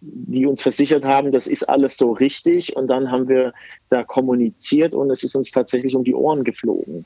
[0.02, 2.76] die uns versichert haben, das ist alles so richtig.
[2.76, 3.52] Und dann haben wir
[3.88, 7.04] da kommuniziert und es ist uns tatsächlich um die Ohren geflogen.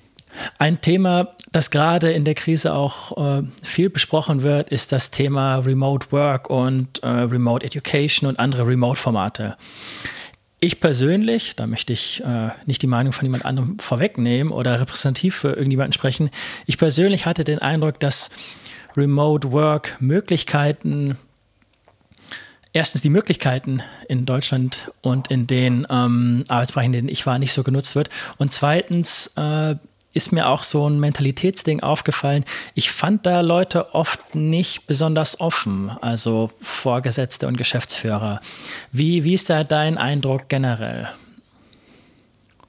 [0.59, 5.57] Ein Thema, das gerade in der Krise auch äh, viel besprochen wird, ist das Thema
[5.57, 9.57] Remote Work und äh, Remote Education und andere Remote-Formate.
[10.59, 15.37] Ich persönlich, da möchte ich äh, nicht die Meinung von jemand anderem vorwegnehmen oder repräsentativ
[15.37, 16.31] für irgendjemanden sprechen,
[16.67, 18.31] ich persönlich hatte den Eindruck, dass
[18.97, 21.19] Remote Work Möglichkeiten
[22.77, 27.53] erstens die Möglichkeiten in Deutschland und in den ähm, Arbeitsbereichen, in denen ich war, nicht
[27.53, 28.11] so genutzt wird.
[28.37, 29.77] Und zweitens äh,
[30.12, 32.45] ist mir auch so ein Mentalitätsding aufgefallen.
[32.75, 38.41] Ich fand da Leute oft nicht besonders offen, also Vorgesetzte und Geschäftsführer.
[38.93, 41.09] Wie, wie ist da dein Eindruck generell?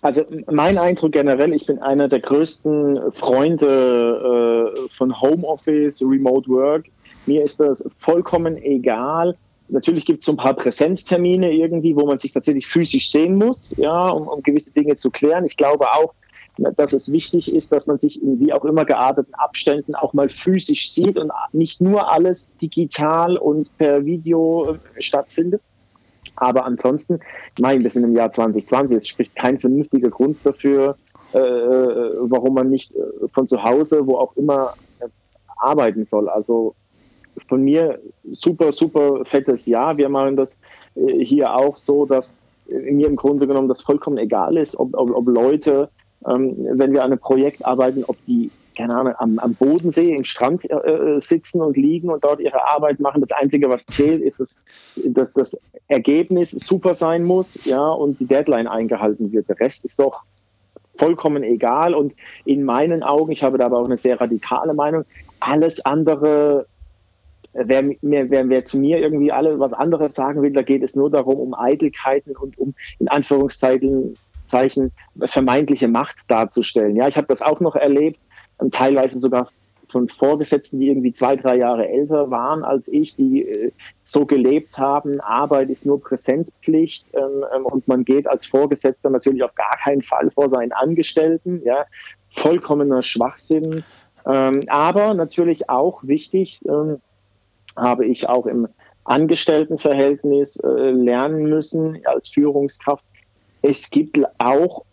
[0.01, 6.85] Also mein Eindruck generell, ich bin einer der größten Freunde äh, von Homeoffice, Remote Work.
[7.25, 9.35] Mir ist das vollkommen egal.
[9.69, 13.75] Natürlich gibt es so ein paar Präsenztermine irgendwie, wo man sich tatsächlich physisch sehen muss,
[13.77, 15.45] ja, um, um gewisse Dinge zu klären.
[15.45, 16.13] Ich glaube auch,
[16.75, 20.29] dass es wichtig ist, dass man sich in wie auch immer gearteten Abständen auch mal
[20.29, 25.61] physisch sieht und nicht nur alles digital und per Video äh, stattfindet.
[26.35, 27.19] Aber ansonsten,
[27.57, 30.95] nein, wir sind im Jahr 2020, es spricht kein vernünftiger Grund dafür,
[31.33, 35.07] äh, äh, warum man nicht äh, von zu Hause, wo auch immer, äh,
[35.57, 36.29] arbeiten soll.
[36.29, 36.75] Also
[37.47, 39.97] von mir super, super fettes Ja.
[39.97, 40.59] Wir machen das
[40.95, 42.35] äh, hier auch so, dass
[42.69, 45.89] mir im Grunde genommen das vollkommen egal ist, ob, ob, ob Leute
[46.25, 50.23] ähm, wenn wir an einem Projekt arbeiten, ob die keine Ahnung, am, am Bodensee im
[50.23, 53.21] Strand äh, äh, sitzen und liegen und dort ihre Arbeit machen.
[53.21, 54.61] Das Einzige, was zählt, ist, es,
[55.03, 59.49] dass das Ergebnis super sein muss, ja, und die Deadline eingehalten wird.
[59.49, 60.21] Der Rest ist doch
[60.97, 61.95] vollkommen egal.
[61.95, 65.05] Und in meinen Augen, ich habe da aber auch eine sehr radikale Meinung,
[65.39, 66.67] alles andere
[67.65, 70.95] wer, wer, wer, wer zu mir irgendwie alle was anderes sagen will, da geht es
[70.95, 74.17] nur darum, um Eitelkeiten und um in Anführungszeichen
[74.47, 74.91] Zeichen,
[75.25, 76.95] vermeintliche Macht darzustellen.
[76.95, 78.19] Ja, ich habe das auch noch erlebt,
[78.71, 79.49] teilweise sogar
[79.89, 83.71] von Vorgesetzten, die irgendwie zwei, drei Jahre älter waren als ich, die äh,
[84.03, 89.43] so gelebt haben, Arbeit ist nur Präsenzpflicht ähm, ähm, und man geht als Vorgesetzter natürlich
[89.43, 91.61] auf gar keinen Fall vor seinen Angestellten.
[91.63, 91.85] Ja,
[92.27, 93.83] vollkommener Schwachsinn.
[94.25, 96.97] Ähm, aber natürlich auch wichtig, ähm,
[97.77, 98.67] habe ich auch im
[99.05, 103.05] Angestelltenverhältnis äh, lernen müssen als Führungskraft.
[103.61, 104.83] Es gibt auch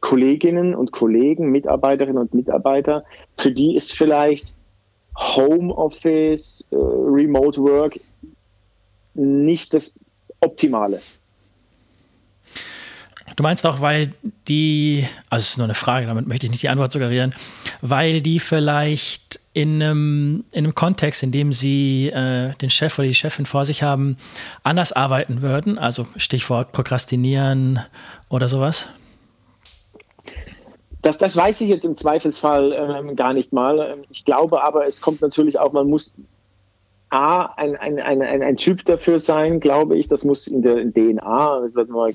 [0.00, 3.04] Kolleginnen und Kollegen, Mitarbeiterinnen und Mitarbeiter,
[3.38, 4.54] für die ist vielleicht
[5.16, 7.98] Homeoffice, äh, Remote Work
[9.14, 9.98] nicht das
[10.40, 11.00] Optimale.
[13.34, 14.12] Du meinst auch, weil
[14.48, 17.34] die, also es ist nur eine Frage, damit möchte ich nicht die Antwort suggerieren,
[17.80, 23.08] weil die vielleicht in einem, in einem Kontext, in dem sie äh, den Chef oder
[23.08, 24.18] die Chefin vor sich haben,
[24.62, 25.78] anders arbeiten würden?
[25.78, 27.80] Also Stichwort Prokrastinieren
[28.28, 28.86] oder sowas?
[31.00, 33.96] Das, das weiß ich jetzt im Zweifelsfall ähm, gar nicht mal.
[34.10, 36.14] Ich glaube aber, es kommt natürlich auch, man muss
[37.08, 40.06] A, ein, ein, ein, ein, Typ dafür sein, glaube ich.
[40.08, 42.12] Das muss in der DNA, mal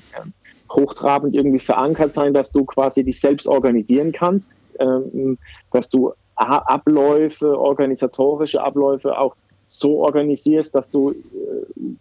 [0.70, 5.38] hochtrabend irgendwie verankert sein, dass du quasi dich selbst organisieren kannst, ähm,
[5.72, 11.14] dass du Abläufe, organisatorische Abläufe auch so organisierst, dass du äh,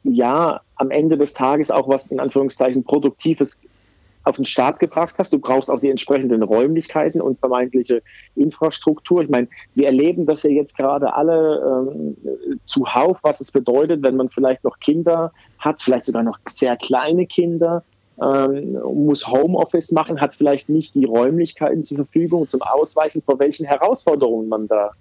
[0.04, 3.62] ja am Ende des Tages auch was in Anführungszeichen Produktives
[4.24, 5.34] auf den Start gebracht hast.
[5.34, 8.04] Du brauchst auch die entsprechenden Räumlichkeiten und vermeintliche
[8.36, 9.22] Infrastruktur.
[9.22, 12.18] Ich meine, wir erleben das ja jetzt gerade alle ähm,
[12.66, 17.26] zuhauf, was es bedeutet, wenn man vielleicht noch Kinder hat, vielleicht sogar noch sehr kleine
[17.26, 17.84] Kinder
[18.22, 23.66] ähm, muss Homeoffice machen, hat vielleicht nicht die Räumlichkeiten zur Verfügung zum Ausweichen, vor welchen
[23.66, 24.92] Herausforderungen man da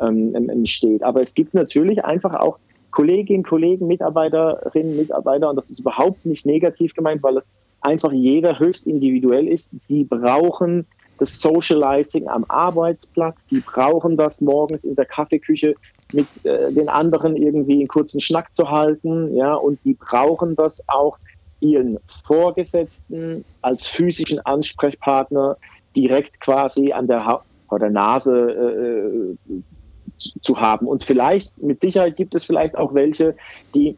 [0.00, 1.02] ähm, steht.
[1.02, 2.58] Aber es gibt natürlich einfach auch
[2.90, 8.58] Kolleginnen, Kollegen, Mitarbeiterinnen, Mitarbeiter, und das ist überhaupt nicht negativ gemeint, weil es einfach jeder
[8.58, 10.86] höchst individuell ist, die brauchen
[11.18, 15.74] das Socializing am Arbeitsplatz, die brauchen das morgens in der Kaffeeküche
[16.12, 20.82] mit äh, den anderen irgendwie einen kurzen Schnack zu halten, ja, und die brauchen das
[20.88, 21.18] auch
[21.62, 25.56] ihren Vorgesetzten als physischen Ansprechpartner
[25.96, 29.60] direkt quasi an der ha oder Nase äh,
[30.40, 30.86] zu haben.
[30.86, 33.34] Und vielleicht, mit Sicherheit gibt es vielleicht auch welche,
[33.74, 33.96] die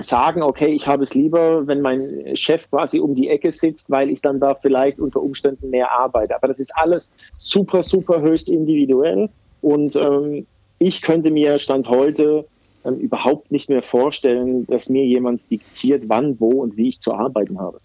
[0.00, 4.10] sagen, okay, ich habe es lieber, wenn mein Chef quasi um die Ecke sitzt, weil
[4.10, 6.34] ich dann da vielleicht unter Umständen mehr arbeite.
[6.34, 9.28] Aber das ist alles super, super höchst individuell.
[9.62, 10.46] Und ähm,
[10.78, 12.44] ich könnte mir Stand heute
[12.84, 17.14] ähm, überhaupt nicht mehr vorstellen, dass mir jemand diktiert, wann, wo und wie ich zu
[17.14, 17.80] arbeiten habe.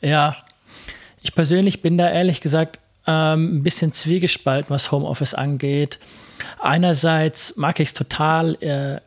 [0.00, 0.36] Ja,
[1.22, 5.98] ich persönlich bin da ehrlich gesagt ähm, ein bisschen zwiegespalten, was Homeoffice angeht.
[6.58, 9.00] Einerseits mag ich es total, äh,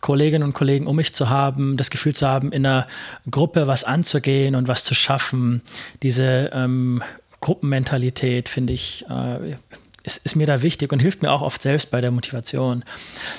[0.00, 2.86] Kolleginnen und Kollegen um mich zu haben, das Gefühl zu haben, in einer
[3.30, 5.62] Gruppe was anzugehen und was zu schaffen.
[6.02, 7.02] Diese ähm,
[7.40, 9.56] Gruppenmentalität finde ich äh,
[10.02, 12.84] ist, ist mir da wichtig und hilft mir auch oft selbst bei der Motivation.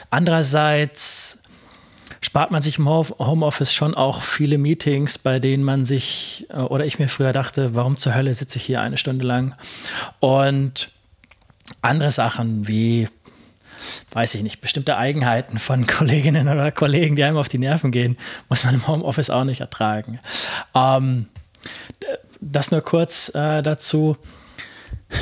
[0.09, 1.39] Andererseits
[2.21, 6.85] spart man sich im Homeoffice schon auch viele Meetings, bei denen man sich, äh, oder
[6.85, 9.55] ich mir früher dachte, warum zur Hölle sitze ich hier eine Stunde lang?
[10.19, 10.91] Und
[11.81, 13.07] andere Sachen wie,
[14.11, 18.17] weiß ich nicht, bestimmte Eigenheiten von Kolleginnen oder Kollegen, die einem auf die Nerven gehen,
[18.49, 20.19] muss man im Homeoffice auch nicht ertragen.
[20.75, 21.27] Ähm,
[22.39, 24.17] das nur kurz äh, dazu.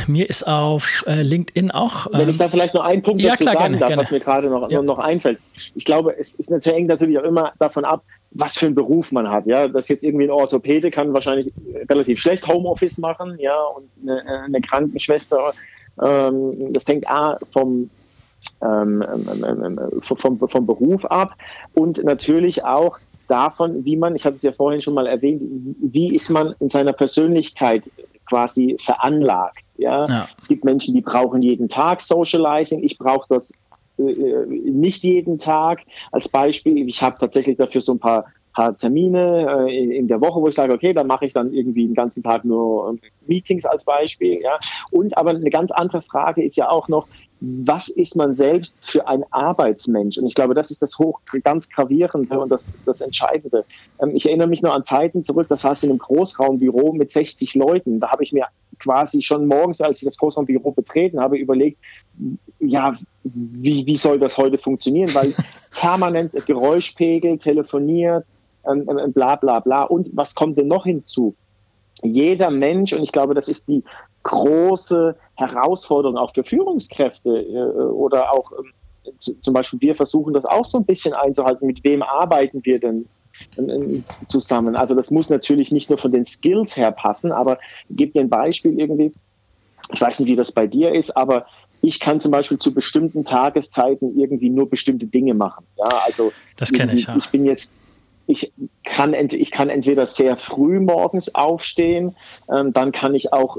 [0.08, 2.08] Mir ist auf äh, LinkedIn auch.
[2.08, 3.88] Ähm, Wenn ich ähm, da vielleicht noch einen Punkt ja, dazu klar, sagen gerne, darf,
[3.90, 4.02] gerne.
[4.02, 4.82] was mir gerade noch, ja.
[4.82, 5.40] noch einfällt.
[5.76, 9.12] Ich glaube, es ist natürlich, hängt natürlich auch immer davon ab, was für einen Beruf
[9.12, 9.46] man hat.
[9.46, 11.52] Ja, dass jetzt irgendwie ein Orthopäde kann wahrscheinlich
[11.90, 15.54] relativ schlecht Homeoffice machen, ja, und eine, eine Krankenschwester,
[16.02, 17.90] ähm, das hängt A vom
[18.62, 21.36] ähm, ähm, ähm, vom, vom Beruf ab
[21.74, 22.98] und natürlich auch
[23.28, 25.44] davon, wie man, ich hatte es ja vorhin schon mal erwähnt,
[25.82, 27.84] wie ist man in seiner Persönlichkeit
[28.28, 29.60] quasi veranlagt.
[29.80, 30.08] Ja?
[30.08, 30.30] ja?
[30.38, 32.84] Es gibt Menschen, die brauchen jeden Tag Socializing.
[32.84, 33.52] Ich brauche das
[34.00, 35.82] äh, äh, nicht jeden Tag.
[36.12, 40.22] Als Beispiel, ich habe tatsächlich dafür so ein paar, paar Termine äh, in, in, der
[40.22, 43.00] Woche, wo ich sage, okay, dann mache ich dann irgendwie den ganzen Tag nur ähm,
[43.28, 44.42] Meetings als Beispiel.
[44.42, 44.58] Ja?
[44.92, 47.08] Und aber eine ganz andere Frage ist ja auch noch,
[47.42, 50.18] was ist man selbst für ein Arbeitsmensch?
[50.18, 53.66] Und ich glaube, das ist das hoch, ganz gravierende und das, das Entscheidende.
[54.02, 57.56] Ähm, ich erinnere mich nur an Zeiten zurück, das heißt in einem Großraumbüro mit 60
[57.56, 58.00] Leuten.
[58.00, 58.48] Da habe ich mir
[58.80, 61.78] quasi schon morgens, als ich das Großraumbüro betreten habe, überlegt,
[62.60, 65.14] ja, wie, wie soll das heute funktionieren?
[65.14, 65.34] Weil
[65.72, 68.26] permanent Geräuschpegel, telefoniert,
[68.70, 69.84] ähm, ähm, bla bla bla.
[69.84, 71.36] Und was kommt denn noch hinzu?
[72.04, 73.84] jeder Mensch, und ich glaube, das ist die
[74.24, 78.72] große Herausforderung auch für Führungskräfte äh, oder auch ähm,
[79.40, 83.02] zum Beispiel wir versuchen das auch so ein bisschen einzuhalten, mit wem arbeiten wir denn
[83.02, 83.06] äh,
[84.28, 84.76] zusammen.
[84.76, 88.30] Also das muss natürlich nicht nur von den Skills her passen, aber gib dir ein
[88.30, 89.12] Beispiel irgendwie.
[89.92, 91.46] Ich weiß nicht, wie das bei dir ist, aber
[91.82, 95.66] ich kann zum Beispiel zu bestimmten Tageszeiten irgendwie nur bestimmte Dinge machen.
[95.78, 97.06] Ja, also das kenne ich.
[97.06, 97.16] Ja.
[97.18, 97.74] Ich bin jetzt
[98.30, 102.16] ich kann, ich kann entweder sehr früh morgens aufstehen,
[102.56, 103.58] ähm, dann kann ich auch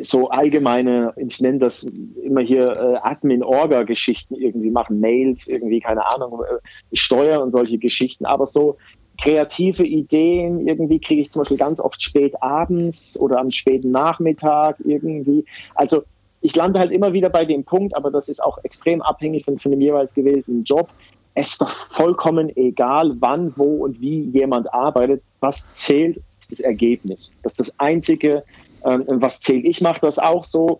[0.00, 1.84] so allgemeine, ich nenne das
[2.22, 8.24] immer hier äh, Admin-Orga-Geschichten irgendwie machen, Mails, irgendwie, keine Ahnung, äh, Steuer und solche Geschichten,
[8.24, 8.76] aber so
[9.20, 14.76] kreative Ideen irgendwie kriege ich zum Beispiel ganz oft spät abends oder am späten Nachmittag
[14.84, 15.44] irgendwie.
[15.74, 16.02] Also
[16.40, 19.58] ich lande halt immer wieder bei dem Punkt, aber das ist auch extrem abhängig von,
[19.58, 20.88] von dem jeweils gewählten Job.
[21.34, 25.22] Es ist doch vollkommen egal, wann, wo und wie jemand arbeitet.
[25.40, 27.34] Was zählt, ist das Ergebnis.
[27.42, 28.44] Das ist das einzige,
[28.84, 29.64] ähm, was zählt.
[29.64, 30.78] Ich mache das auch so,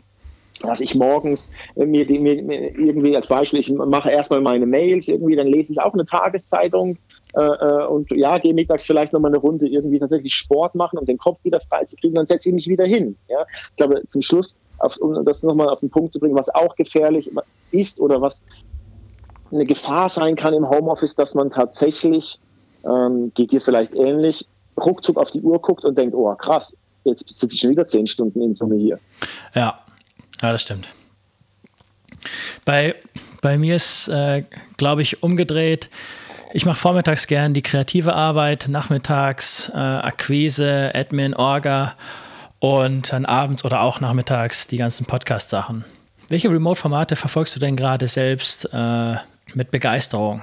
[0.63, 5.09] dass ich morgens äh, mir, die, mir, irgendwie als Beispiel, ich mache erstmal meine Mails
[5.09, 6.97] irgendwie, dann lese ich auch eine Tageszeitung
[7.35, 11.07] äh, äh und ja, gehe mittags vielleicht nochmal eine Runde irgendwie tatsächlich Sport machen, um
[11.07, 13.17] den Kopf wieder frei zu kriegen, dann setze ich mich wieder hin.
[13.29, 13.45] Ja?
[13.71, 16.75] Ich glaube, zum Schluss, auf, um das nochmal auf den Punkt zu bringen, was auch
[16.77, 17.31] gefährlich
[17.71, 18.45] ist oder was
[19.51, 22.41] eine Gefahr sein kann im Homeoffice, dass man tatsächlich,
[22.85, 27.29] ähm, geht dir vielleicht ähnlich, ruckzuck auf die Uhr guckt und denkt, oh krass, jetzt
[27.29, 28.99] sitze ich schon wieder zehn Stunden in Summe hier.
[29.55, 29.81] Ja,
[30.43, 30.89] ja das stimmt.
[32.65, 32.95] Bei,
[33.43, 34.45] bei mir ist, äh,
[34.77, 35.91] glaube ich, umgedreht.
[36.53, 41.95] Ich mache vormittags gern die kreative Arbeit, nachmittags äh, Akquise, Admin, Orga
[42.61, 45.85] und dann abends oder auch nachmittags die ganzen Podcast-Sachen.
[46.29, 49.17] Welche Remote-Formate verfolgst du denn gerade selbst äh,
[49.53, 50.43] mit Begeisterung?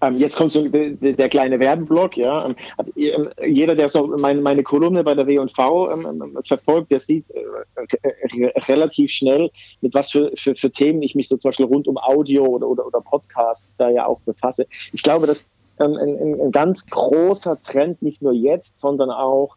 [0.00, 2.46] Ähm, jetzt kommt so der, kleine Werbeblock, ja.
[2.46, 6.92] Ähm, also, ähm, jeder, der so meine, meine Kolumne bei der W&V ähm, ähm, verfolgt,
[6.92, 11.48] der sieht äh, relativ schnell, mit was für, für, für Themen ich mich so zum
[11.48, 14.66] Beispiel rund um Audio oder, oder, oder Podcast da ja auch befasse.
[14.92, 15.48] Ich glaube, dass
[15.80, 19.56] ähm, ein, ein, ganz großer Trend, nicht nur jetzt, sondern auch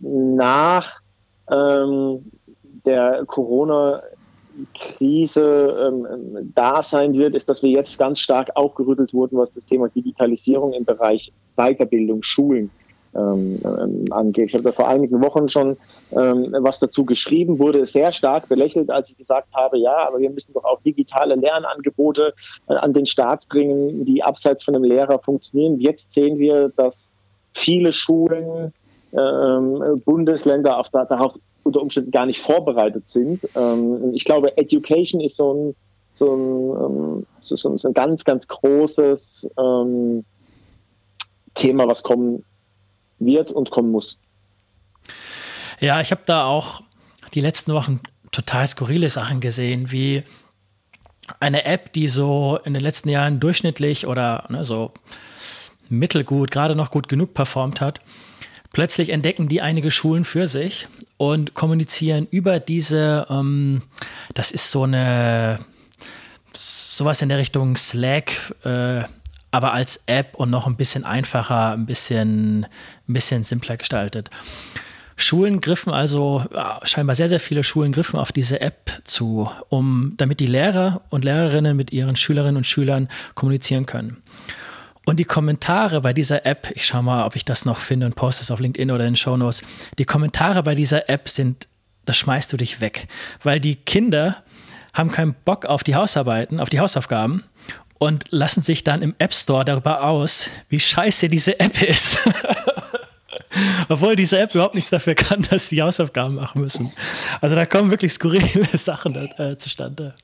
[0.00, 1.00] nach
[2.84, 4.02] der Corona
[4.78, 9.66] Krise ähm, da sein wird, ist, dass wir jetzt ganz stark aufgerüttelt wurden, was das
[9.66, 12.70] Thema Digitalisierung im Bereich Weiterbildung, Schulen
[13.14, 14.48] ähm, ähm, angeht.
[14.48, 15.76] Ich habe da vor einigen Wochen schon
[16.12, 20.30] ähm, was dazu geschrieben, wurde sehr stark belächelt, als ich gesagt habe, ja, aber wir
[20.30, 22.34] müssen doch auch digitale Lernangebote
[22.68, 25.80] äh, an den Start bringen, die abseits von einem Lehrer funktionieren.
[25.80, 27.10] Jetzt sehen wir, dass
[27.54, 28.72] viele Schulen,
[29.12, 31.34] ähm, Bundesländer auch darauf
[31.66, 33.40] unter Umständen gar nicht vorbereitet sind.
[33.54, 35.76] Ähm, ich glaube, Education ist so ein,
[36.14, 40.24] so ein, ähm, so, so ein ganz, ganz großes ähm,
[41.54, 42.44] Thema, was kommen
[43.18, 44.18] wird und kommen muss.
[45.80, 46.82] Ja, ich habe da auch
[47.34, 48.00] die letzten Wochen
[48.30, 50.22] total skurrile Sachen gesehen, wie
[51.40, 54.92] eine App, die so in den letzten Jahren durchschnittlich oder ne, so
[55.88, 58.00] mittelgut, gerade noch gut genug performt hat.
[58.72, 63.82] Plötzlich entdecken die einige Schulen für sich und kommunizieren über diese, ähm,
[64.34, 65.58] das ist so eine,
[66.52, 69.02] sowas in der Richtung Slack, äh,
[69.50, 74.30] aber als App und noch ein bisschen einfacher, ein bisschen, ein bisschen simpler gestaltet.
[75.18, 76.44] Schulen griffen also,
[76.82, 81.24] scheinbar sehr, sehr viele Schulen griffen auf diese App zu, um, damit die Lehrer und
[81.24, 84.22] Lehrerinnen mit ihren Schülerinnen und Schülern kommunizieren können.
[85.06, 88.16] Und die Kommentare bei dieser App, ich schaue mal, ob ich das noch finde und
[88.16, 89.62] poste es auf LinkedIn oder in den Show Notes.
[89.98, 91.68] Die Kommentare bei dieser App sind,
[92.06, 93.06] das schmeißt du dich weg,
[93.42, 94.42] weil die Kinder
[94.92, 97.44] haben keinen Bock auf die Hausarbeiten, auf die Hausaufgaben
[97.98, 102.18] und lassen sich dann im App Store darüber aus, wie scheiße diese App ist.
[103.88, 106.92] Obwohl diese App überhaupt nichts dafür kann, dass die Hausaufgaben machen müssen.
[107.40, 110.14] Also da kommen wirklich skurrile Sachen äh, zustande.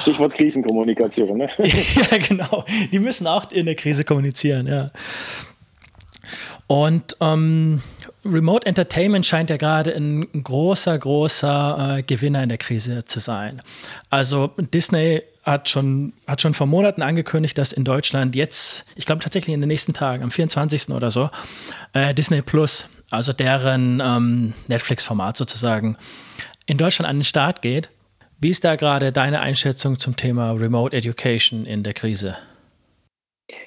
[0.00, 1.38] Stichwort Krisenkommunikation.
[1.38, 1.48] Ne?
[1.58, 2.64] ja, genau.
[2.92, 4.90] Die müssen auch in der Krise kommunizieren, ja.
[6.66, 7.82] Und ähm,
[8.24, 13.60] Remote Entertainment scheint ja gerade ein großer, großer äh, Gewinner in der Krise zu sein.
[14.08, 19.22] Also Disney hat schon, hat schon vor Monaten angekündigt, dass in Deutschland jetzt, ich glaube
[19.22, 20.88] tatsächlich in den nächsten Tagen, am 24.
[20.88, 21.28] oder so,
[21.92, 25.98] äh, Disney Plus, also deren ähm, Netflix-Format sozusagen,
[26.64, 27.90] in Deutschland an den Start geht.
[28.44, 32.36] Wie ist da gerade deine Einschätzung zum Thema Remote Education in der Krise?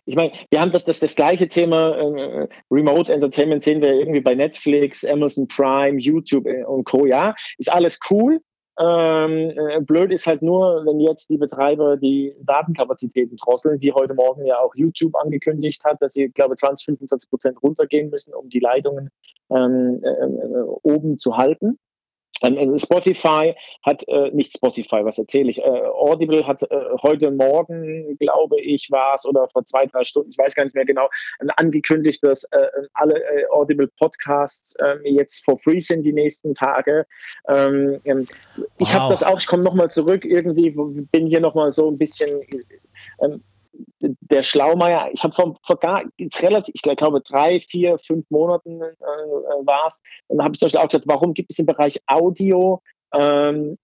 [0.05, 4.21] Ich meine, wir haben das, das, das gleiche Thema äh, Remote Entertainment sehen wir irgendwie
[4.21, 7.07] bei Netflix, Amazon Prime, YouTube äh, und Co.
[7.07, 8.39] Ja, ist alles cool.
[8.79, 14.13] Ähm, äh, blöd ist halt nur, wenn jetzt die Betreiber die Datenkapazitäten drosseln, wie heute
[14.13, 18.31] Morgen ja auch YouTube angekündigt hat, dass sie, glaube ich, 20, 25 Prozent runtergehen müssen,
[18.35, 19.09] um die Leitungen
[19.49, 21.79] ähm, äh, äh oben zu halten.
[22.43, 26.67] Ähm, Spotify hat, äh, nicht Spotify, was erzähle ich, äh, Audible hat äh,
[27.01, 30.75] heute Morgen, glaube ich, war es, oder vor zwei, drei Stunden, ich weiß gar nicht
[30.75, 31.09] mehr genau,
[31.55, 37.05] angekündigt, dass äh, alle äh, Audible Podcasts ähm, jetzt for free sind die nächsten Tage.
[37.47, 38.25] Ähm, ähm
[38.77, 38.93] ich wow.
[38.93, 40.71] habe das auch, ich komme nochmal zurück, irgendwie
[41.11, 42.41] bin hier nochmal so ein bisschen
[43.21, 43.43] ähm,
[43.99, 46.03] der Schlaumeier, ich habe vor, vor gar,
[46.41, 48.95] relativ, ich glaube drei, vier, fünf Monaten äh,
[49.65, 52.81] war es, dann habe ich zum Beispiel auch gesagt, warum gibt es im Bereich Audio
[53.13, 53.77] ähm,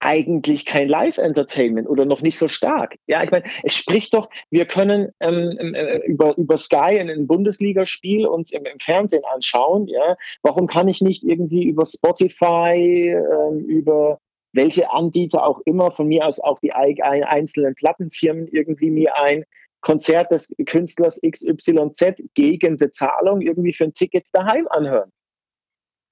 [0.00, 2.96] eigentlich kein Live-Entertainment oder noch nicht so stark.
[3.06, 7.26] Ja, ich meine, es spricht doch, wir können ähm, ähm äh, über, über Sky ein
[7.26, 9.86] Bundesligaspiel uns im, im, Fernsehen anschauen.
[9.88, 14.18] Ja, warum kann ich nicht irgendwie über Spotify, ähm, über
[14.52, 19.44] welche Anbieter auch immer, von mir aus auch die einzelnen Plattenfirmen irgendwie mir ein
[19.80, 25.10] Konzert des Künstlers XYZ gegen Bezahlung irgendwie für ein Ticket daheim anhören.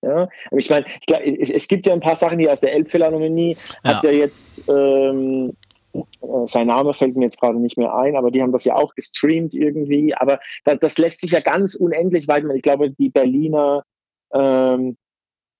[0.02, 2.72] Ja, ich meine, ich glaub, es, es, gibt ja ein paar Sachen hier aus der
[2.72, 3.96] Elbphilharmonie, ja.
[3.96, 5.56] hat ja jetzt, ähm,
[5.92, 6.02] äh,
[6.44, 8.94] sein Name fällt mir jetzt gerade nicht mehr ein, aber die haben das ja auch
[8.94, 13.84] gestreamt irgendwie, aber das, das lässt sich ja ganz unendlich weit, ich glaube, die Berliner
[14.32, 14.96] ähm,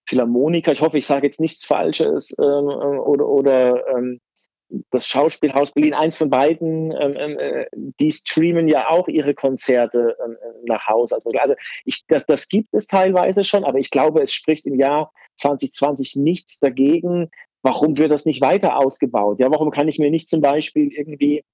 [0.09, 4.21] Philharmoniker, ich hoffe, ich sage jetzt nichts Falsches, ähm, äh, oder, oder ähm,
[4.91, 10.17] das Schauspielhaus Berlin, eins von beiden, ähm, ähm äh, die streamen ja auch ihre Konzerte
[10.25, 11.15] ähm, nach Hause.
[11.15, 11.55] Also, also
[11.85, 16.17] ich, das, das gibt es teilweise schon, aber ich glaube, es spricht im Jahr 2020
[16.17, 17.31] nichts dagegen.
[17.63, 19.41] Warum wird das nicht weiter ausgebaut?
[19.41, 21.45] Ja, warum kann ich mir nicht zum Beispiel irgendwie,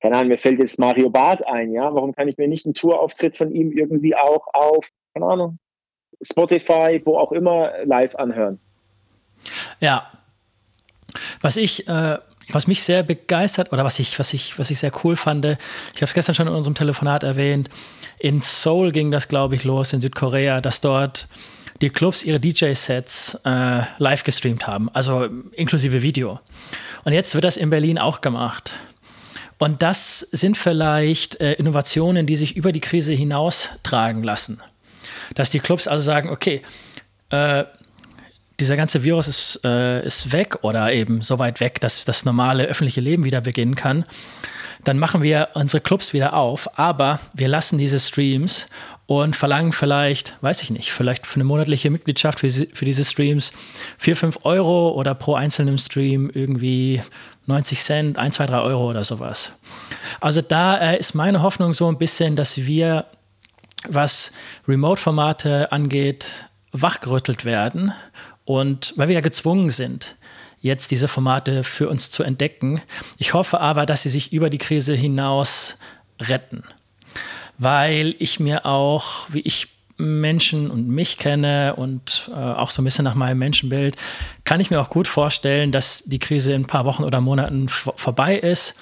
[0.00, 2.74] keine Ahnung, mir fällt jetzt Mario Barth ein, ja, warum kann ich mir nicht einen
[2.74, 5.58] Tourauftritt von ihm irgendwie auch auf, keine Ahnung,
[6.22, 8.58] Spotify, wo auch immer, live anhören.
[9.80, 10.10] Ja.
[11.40, 12.18] Was ich, äh,
[12.50, 15.52] was mich sehr begeistert oder was ich, was ich, was ich sehr cool fand, ich
[15.96, 17.70] habe es gestern schon in unserem Telefonat erwähnt,
[18.18, 21.28] in Seoul ging das, glaube ich, los, in Südkorea, dass dort
[21.80, 26.40] die Clubs ihre DJ-Sets äh, live gestreamt haben, also inklusive Video.
[27.04, 28.72] Und jetzt wird das in Berlin auch gemacht.
[29.58, 34.60] Und das sind vielleicht äh, Innovationen, die sich über die Krise hinaus tragen lassen
[35.34, 36.62] dass die Clubs also sagen, okay,
[37.30, 37.64] äh,
[38.60, 42.64] dieser ganze Virus ist, äh, ist weg oder eben so weit weg, dass das normale
[42.66, 44.04] öffentliche Leben wieder beginnen kann,
[44.84, 48.66] dann machen wir unsere Clubs wieder auf, aber wir lassen diese Streams
[49.06, 53.52] und verlangen vielleicht, weiß ich nicht, vielleicht für eine monatliche Mitgliedschaft für, für diese Streams
[53.98, 57.02] 4, 5 Euro oder pro einzelnen Stream irgendwie
[57.46, 59.52] 90 Cent, 1, 2, 3 Euro oder sowas.
[60.20, 63.06] Also da äh, ist meine Hoffnung so ein bisschen, dass wir
[63.88, 64.32] was
[64.68, 67.92] Remote-Formate angeht, wachgerüttelt werden.
[68.44, 70.16] Und weil wir ja gezwungen sind,
[70.60, 72.82] jetzt diese Formate für uns zu entdecken.
[73.18, 75.78] Ich hoffe aber, dass sie sich über die Krise hinaus
[76.20, 76.64] retten.
[77.58, 82.84] Weil ich mir auch, wie ich Menschen und mich kenne und äh, auch so ein
[82.84, 83.96] bisschen nach meinem Menschenbild,
[84.44, 87.68] kann ich mir auch gut vorstellen, dass die Krise in ein paar Wochen oder Monaten
[87.68, 88.76] vorbei ist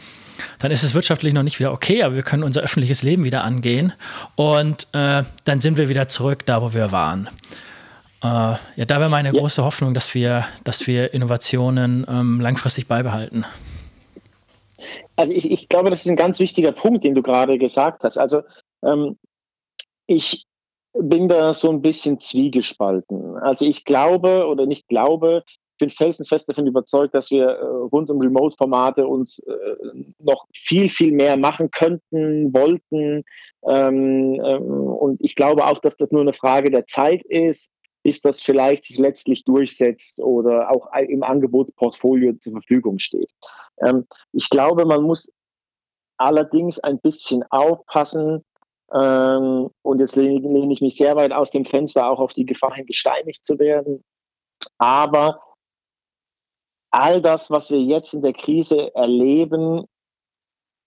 [0.58, 3.44] dann ist es wirtschaftlich noch nicht wieder okay, aber wir können unser öffentliches Leben wieder
[3.44, 3.92] angehen
[4.36, 7.28] und äh, dann sind wir wieder zurück da, wo wir waren.
[8.22, 9.40] Äh, ja, da wäre meine ja.
[9.40, 13.44] große Hoffnung, dass wir, dass wir Innovationen ähm, langfristig beibehalten.
[15.16, 18.16] Also ich, ich glaube, das ist ein ganz wichtiger Punkt, den du gerade gesagt hast.
[18.16, 18.42] Also
[18.82, 19.18] ähm,
[20.06, 20.46] ich
[20.92, 23.36] bin da so ein bisschen zwiegespalten.
[23.36, 25.44] Also ich glaube oder nicht glaube,
[25.78, 29.54] bin felsenfest davon überzeugt, dass wir äh, rund um Remote-Formate uns äh,
[30.18, 33.24] noch viel, viel mehr machen könnten, wollten.
[33.66, 37.70] Ähm, ähm, und ich glaube auch, dass das nur eine Frage der Zeit ist,
[38.02, 43.30] bis das vielleicht sich letztlich durchsetzt oder auch im Angebotsportfolio zur Verfügung steht.
[43.84, 45.32] Ähm, ich glaube, man muss
[46.16, 48.44] allerdings ein bisschen aufpassen,
[48.92, 52.74] ähm, und jetzt lehne, ich mich sehr weit aus dem Fenster auch auf die Gefahr
[52.74, 54.02] hin, gesteinigt zu werden.
[54.78, 55.40] Aber
[56.90, 59.84] all das, was wir jetzt in der Krise erleben,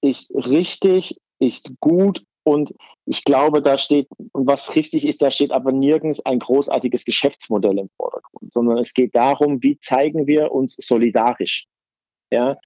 [0.02, 2.74] ist richtig, ist gut und
[3.06, 7.90] ich glaube, da steht, was richtig ist, da steht aber nirgends ein großartiges Geschäftsmodell im
[7.98, 11.68] Vordergrund, sondern es geht darum, wie zeigen wir uns solidarisch.
[12.32, 12.58] Ja,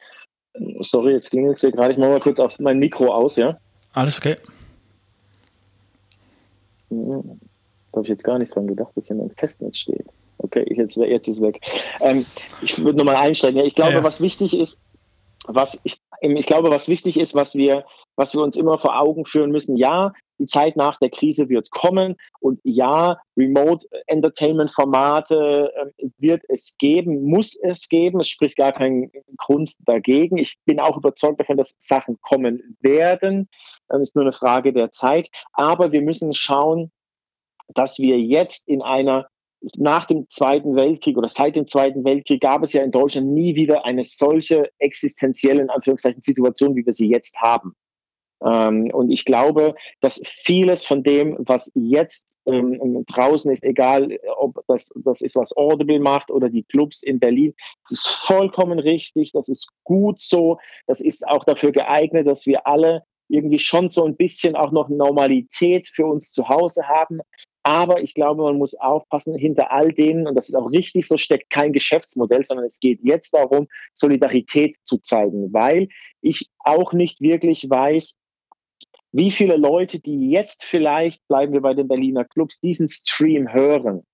[0.79, 1.93] sorry, jetzt klingelt es hier gerade.
[1.93, 3.57] Ich mache mal kurz auf mein Mikro aus, ja.
[3.93, 4.35] Alles okay.
[6.89, 7.39] Hm,
[7.91, 10.05] da habe ich jetzt gar nicht dran gedacht, dass hier ein Festnetz steht.
[10.37, 11.59] Okay, jetzt, jetzt ist es weg.
[12.01, 12.25] Ähm,
[12.61, 13.63] ich würde nochmal einsteigen.
[13.65, 14.03] Ich glaube, ja, ja.
[14.03, 14.81] was wichtig ist,
[15.47, 19.25] was ich, ich glaube, was wichtig ist, was wir, was wir uns immer vor Augen
[19.25, 25.71] führen müssen, ja, die Zeit nach der Krise wird kommen und ja, Remote Entertainment Formate
[25.97, 28.19] äh, wird es geben, muss es geben.
[28.19, 30.37] Es spricht gar kein Grund dagegen.
[30.37, 33.47] Ich bin auch überzeugt davon, dass Sachen kommen werden.
[33.87, 35.29] Es ist nur eine Frage der Zeit.
[35.53, 36.91] Aber wir müssen schauen,
[37.69, 39.27] dass wir jetzt in einer
[39.77, 43.55] nach dem Zweiten Weltkrieg oder seit dem Zweiten Weltkrieg gab es ja in Deutschland nie
[43.55, 47.75] wieder eine solche existenzielle, in Anführungszeichen, Situation, wie wir sie jetzt haben.
[48.43, 54.59] Ähm, und ich glaube, dass vieles von dem, was jetzt ähm, draußen ist, egal ob
[54.67, 57.53] das, das ist, was Audible macht oder die Clubs in Berlin,
[57.83, 62.67] das ist vollkommen richtig, das ist gut so, das ist auch dafür geeignet, dass wir
[62.67, 67.19] alle irgendwie schon so ein bisschen auch noch Normalität für uns zu Hause haben.
[67.63, 71.17] Aber ich glaube, man muss aufpassen, hinter all denen, und das ist auch richtig, so
[71.17, 75.87] steckt kein Geschäftsmodell, sondern es geht jetzt darum, Solidarität zu zeigen, weil
[76.21, 78.17] ich auch nicht wirklich weiß,
[79.13, 84.05] wie viele Leute, die jetzt vielleicht, bleiben wir bei den Berliner Clubs, diesen Stream hören,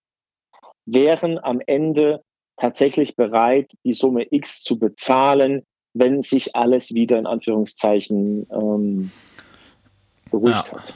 [0.86, 2.24] wären am Ende
[2.57, 9.12] tatsächlich bereit, die Summe X zu bezahlen, wenn sich alles wieder in Anführungszeichen ähm,
[10.30, 10.80] beruhigt ja.
[10.80, 10.94] hat.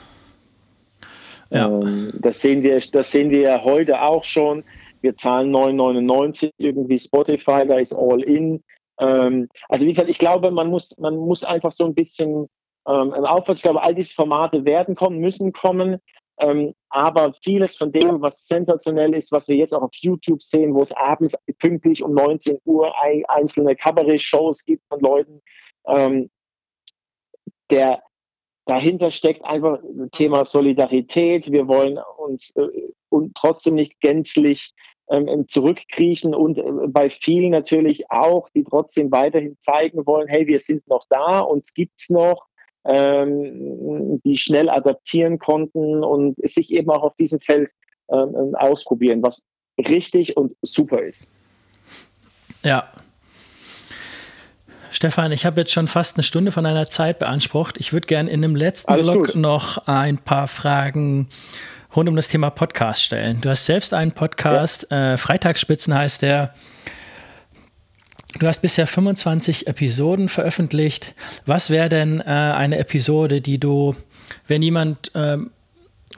[1.50, 1.68] Ja.
[1.68, 4.64] Ähm, das sehen wir, das sehen wir ja heute auch schon.
[5.00, 8.62] Wir zahlen 9,99 irgendwie Spotify, da ist All In.
[8.98, 12.48] Ähm, also wie gesagt, ich glaube, man muss, man muss einfach so ein bisschen
[12.88, 13.58] ähm, aufpassen.
[13.58, 15.98] Ich glaube, all diese Formate werden kommen, müssen kommen.
[16.38, 20.74] Ähm, aber vieles von dem, was sensationell ist, was wir jetzt auch auf YouTube sehen,
[20.74, 25.42] wo es abends pünktlich um 19 Uhr ein, einzelne Kabarett-Shows gibt von Leuten,
[25.86, 26.30] ähm,
[27.70, 28.02] der
[28.66, 29.78] dahinter steckt einfach
[30.12, 31.50] Thema Solidarität.
[31.50, 32.68] Wir wollen uns äh,
[33.08, 34.74] und trotzdem nicht gänzlich
[35.08, 40.60] ähm, zurückkriechen und äh, bei vielen natürlich auch, die trotzdem weiterhin zeigen wollen, hey, wir
[40.60, 42.46] sind noch da, uns gibt's noch
[42.86, 47.70] ähm, die schnell adaptieren konnten und sich eben auch auf diesem Feld
[48.10, 49.44] ähm, ausprobieren, was
[49.78, 51.30] richtig und super ist.
[52.62, 52.88] Ja.
[54.90, 57.76] Stefan, ich habe jetzt schon fast eine Stunde von deiner Zeit beansprucht.
[57.78, 59.34] Ich würde gerne in dem letzten Alles Blog gut.
[59.34, 61.28] noch ein paar Fragen
[61.94, 63.40] rund um das Thema Podcast stellen.
[63.40, 65.14] Du hast selbst einen Podcast, ja.
[65.14, 66.54] äh, Freitagsspitzen heißt der.
[68.38, 71.14] Du hast bisher 25 Episoden veröffentlicht.
[71.46, 73.94] Was wäre denn äh, eine Episode, die du,
[74.46, 75.38] wenn jemand äh,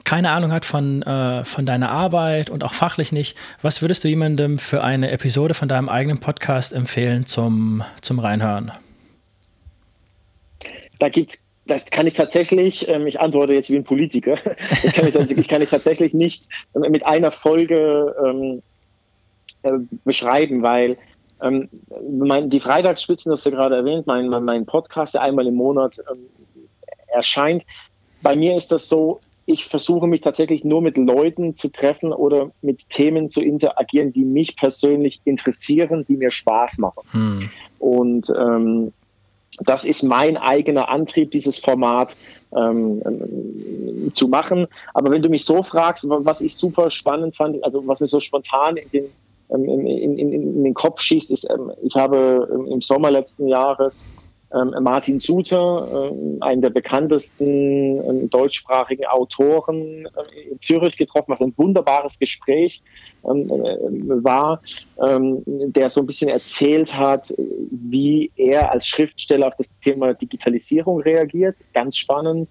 [0.03, 4.07] keine Ahnung hat von, äh, von deiner Arbeit und auch fachlich nicht, was würdest du
[4.07, 8.71] jemandem für eine Episode von deinem eigenen Podcast empfehlen zum, zum Reinhören?
[10.99, 14.37] Da gibt's das kann ich tatsächlich, ähm, ich antworte jetzt wie ein Politiker,
[14.81, 18.63] das kann ich, kann ich tatsächlich nicht mit einer Folge ähm,
[19.61, 20.97] äh, beschreiben, weil
[21.41, 21.69] ähm,
[22.09, 26.25] mein, die Freitagsspitzen, das du gerade erwähnt, mein, mein Podcast, der einmal im Monat ähm,
[27.07, 27.65] erscheint.
[28.21, 32.51] Bei mir ist das so, ich versuche mich tatsächlich nur mit Leuten zu treffen oder
[32.61, 37.03] mit Themen zu interagieren, die mich persönlich interessieren, die mir Spaß machen.
[37.11, 37.49] Hm.
[37.79, 38.93] Und ähm,
[39.61, 42.15] das ist mein eigener Antrieb, dieses Format
[42.55, 43.01] ähm,
[44.13, 44.67] zu machen.
[44.93, 48.19] Aber wenn du mich so fragst, was ich super spannend fand, also was mir so
[48.19, 49.11] spontan in den ähm,
[49.49, 54.05] in, in, in, in, den Kopf schießt, ist, ähm, ich habe im Sommer letzten Jahres
[54.53, 60.07] ähm, Martin Suter, einen der bekanntesten deutschsprachigen Autoren
[60.49, 62.81] in Zürich getroffen, was ein wunderbares Gespräch
[63.21, 64.61] war,
[64.97, 71.55] der so ein bisschen erzählt hat, wie er als Schriftsteller auf das Thema Digitalisierung reagiert.
[71.75, 72.49] Ganz spannend.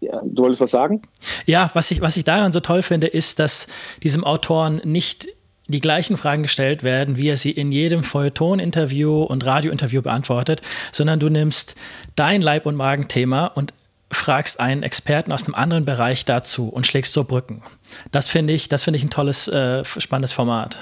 [0.00, 1.02] Ja, du wolltest was sagen?
[1.46, 3.66] Ja, was ich, was ich daran so toll finde, ist, dass
[4.02, 5.28] diesem Autoren nicht
[5.68, 11.20] die gleichen Fragen gestellt werden, wie er sie in jedem Feuilleton-Interview und Radio-Interview beantwortet, sondern
[11.20, 11.76] du nimmst
[12.16, 13.72] dein Leib- und Magenthema und
[14.10, 17.62] fragst einen Experten aus einem anderen Bereich dazu und schlägst so Brücken.
[18.10, 20.78] Das finde ich, das finde ich ein tolles, äh, spannendes Format.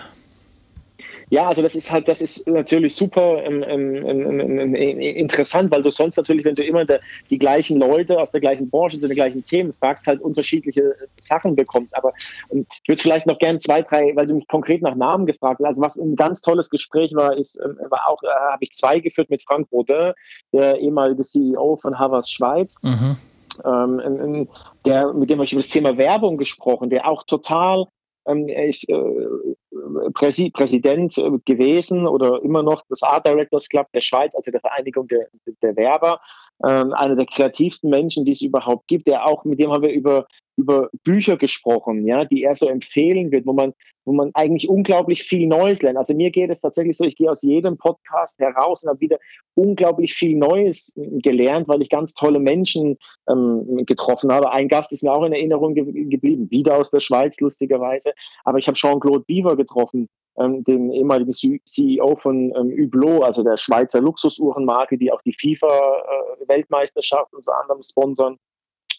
[1.31, 5.91] Ja, also das ist halt, das ist natürlich super ähm, ähm, ähm, interessant, weil du
[5.91, 9.15] sonst natürlich, wenn du immer der, die gleichen Leute aus der gleichen Branche zu den
[9.15, 11.97] gleichen Themen fragst, halt unterschiedliche Sachen bekommst.
[11.97, 12.13] Aber
[12.51, 15.61] ähm, ich würde vielleicht noch gerne zwei, drei, weil du mich konkret nach Namen gefragt
[15.61, 15.69] hast.
[15.69, 18.99] Also was ein ganz tolles Gespräch war, ist, ähm, war auch, äh, habe ich zwei
[18.99, 20.13] geführt mit Frank Baudin,
[20.53, 22.77] der ehemalige CEO von Havas Schweiz.
[22.83, 23.17] Mhm.
[23.65, 24.49] Ähm,
[24.87, 27.87] der, mit dem habe ich über das Thema Werbung gesprochen, der auch total
[28.29, 28.95] ähm, ist äh,
[30.15, 34.61] Präsi Präsident äh, gewesen oder immer noch des Art Directors Club der Schweiz, also der
[34.61, 35.29] Vereinigung der,
[35.63, 36.21] der Werber.
[36.67, 39.93] Ähm, einer der kreativsten Menschen, die es überhaupt gibt, der auch, mit dem haben wir
[39.93, 40.27] über,
[40.57, 43.75] über Bücher gesprochen, ja, die er so empfehlen wird, wo man,
[44.09, 45.99] wo man eigentlich unglaublich viel Neues lernt.
[45.99, 49.19] Also mir geht es tatsächlich so, ich gehe aus jedem Podcast heraus und habe wieder
[49.55, 52.97] unglaublich viel Neues gelernt, weil ich ganz tolle Menschen
[53.29, 54.51] ähm, getroffen habe.
[54.51, 58.13] Ein Gast ist mir auch in Erinnerung ge geblieben, wieder aus der Schweiz lustigerweise.
[58.45, 63.59] Aber ich habe Jean-Claude Beaver getroffen, ähm, den ehemaligen CEO von ähm, Hublot, also der
[63.59, 68.39] Schweizer Luxusuhrenmarke, die auch die FIFA-Weltmeisterschaft äh, unter anderem sponsern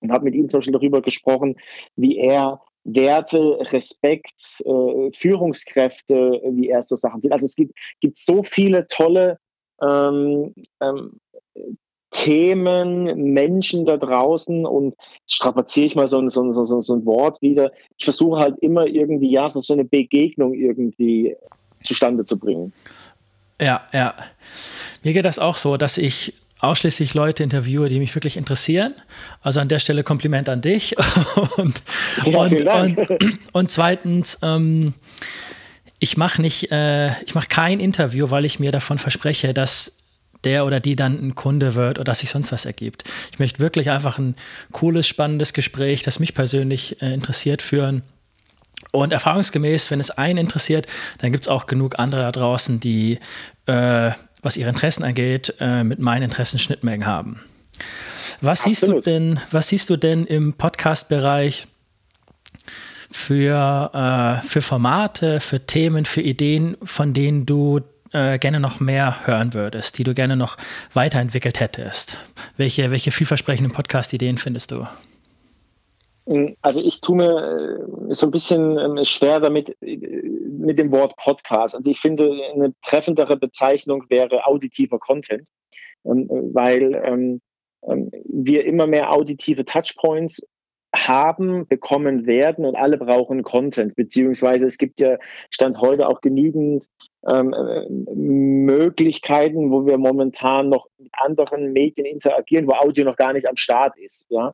[0.01, 1.55] und habe mit ihm zum Beispiel darüber gesprochen,
[1.95, 2.61] wie er
[2.95, 7.31] Werte, Respekt, äh, Führungskräfte, wie er so Sachen sieht.
[7.31, 9.37] Also es gibt, gibt so viele tolle
[9.81, 11.19] ähm, ähm,
[12.11, 14.95] Themen, Menschen da draußen und
[15.29, 17.71] strapaziere ich mal so, so, so, so ein Wort wieder.
[17.97, 21.35] Ich versuche halt immer irgendwie, ja, so eine Begegnung irgendwie
[21.83, 22.73] zustande zu bringen.
[23.61, 24.13] Ja, ja.
[25.03, 28.93] Mir geht das auch so, dass ich ausschließlich Leute interviewe, die mich wirklich interessieren.
[29.41, 30.95] Also an der Stelle Kompliment an dich.
[31.57, 31.81] und,
[32.25, 34.93] ja, und, und, und, zweitens, ähm,
[35.99, 39.97] ich mache nicht, äh, ich mache kein Interview, weil ich mir davon verspreche, dass
[40.43, 43.03] der oder die dann ein Kunde wird oder dass sich sonst was ergibt.
[43.31, 44.35] Ich möchte wirklich einfach ein
[44.71, 48.03] cooles, spannendes Gespräch, das mich persönlich äh, interessiert, führen.
[48.91, 50.87] Und erfahrungsgemäß, wenn es einen interessiert,
[51.19, 53.19] dann gibt es auch genug andere da draußen, die
[53.65, 57.39] äh, was ihre Interessen angeht, äh, mit meinen Interessen Schnittmengen haben.
[58.41, 61.67] Was siehst du denn, was siehst du denn im Podcast-Bereich
[63.11, 67.81] für, äh, für Formate, für Themen, für Ideen, von denen du
[68.11, 70.57] äh, gerne noch mehr hören würdest, die du gerne noch
[70.93, 72.17] weiterentwickelt hättest?
[72.57, 74.87] Welche, welche vielversprechenden Podcast-Ideen findest du?
[76.61, 79.95] Also ich tue mir äh, so ein bisschen ähm, schwer damit äh,
[80.59, 81.75] mit dem Wort Podcast.
[81.75, 85.49] Also ich finde, eine treffendere Bezeichnung wäre auditiver Content,
[86.05, 87.41] ähm, weil ähm,
[87.81, 90.45] wir immer mehr auditive Touchpoints
[90.95, 95.17] haben, bekommen werden und alle brauchen Content, beziehungsweise es gibt ja
[95.51, 96.87] Stand heute auch genügend
[97.27, 97.53] ähm,
[98.15, 103.55] Möglichkeiten, wo wir momentan noch mit anderen Medien interagieren, wo Audio noch gar nicht am
[103.55, 104.27] Start ist.
[104.31, 104.53] Ja,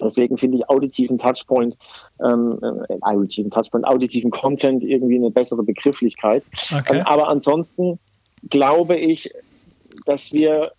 [0.00, 1.76] Deswegen finde ich auditiven Touchpoint,
[2.24, 6.44] ähm, äh, auditiven Touchpoint, auditiven Content irgendwie eine bessere Begrifflichkeit.
[6.72, 6.98] Okay.
[6.98, 7.98] Ähm, aber ansonsten
[8.48, 9.30] glaube ich,
[10.06, 10.72] dass wir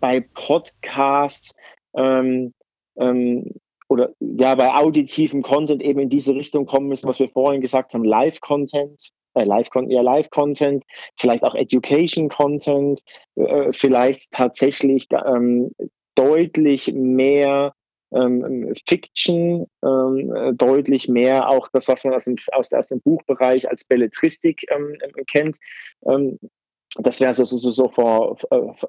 [0.00, 1.56] bei Podcasts
[1.94, 2.54] ähm,
[2.98, 3.54] ähm,
[3.88, 7.94] oder ja bei auditivem Content eben in diese Richtung kommen müssen, was wir vorhin gesagt
[7.94, 10.84] haben, Live-Content, äh, Live-Content, ja Live-Content,
[11.16, 13.02] vielleicht auch Education-Content,
[13.36, 15.72] äh, vielleicht tatsächlich ähm,
[16.14, 17.72] deutlich mehr
[18.12, 23.68] ähm, Fiction, ähm, deutlich mehr auch das, was man aus dem, aus, aus dem Buchbereich
[23.68, 24.96] als Belletristik ähm,
[25.26, 25.58] kennt.
[26.06, 26.38] Ähm,
[26.96, 27.88] das wäre so, so, so, so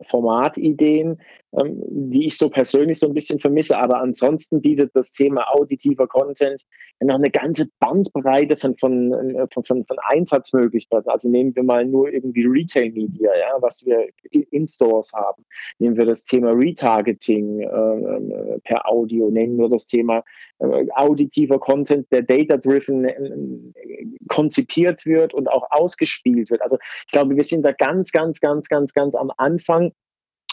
[0.03, 3.77] Formatideen, ähm, die ich so persönlich so ein bisschen vermisse.
[3.77, 6.63] Aber ansonsten bietet das Thema auditiver Content
[7.01, 11.09] noch eine ganze Bandbreite von, von, äh, von, von, von Einsatzmöglichkeiten.
[11.09, 15.45] Also nehmen wir mal nur irgendwie Retail Media, ja, was wir in Stores haben.
[15.79, 19.31] Nehmen wir das Thema Retargeting äh, per Audio.
[19.31, 20.23] Nehmen wir das Thema
[20.59, 26.61] äh, auditiver Content, der data-driven äh, konzipiert wird und auch ausgespielt wird.
[26.61, 29.93] Also ich glaube, wir sind da ganz, ganz, ganz, ganz, ganz am Anfang.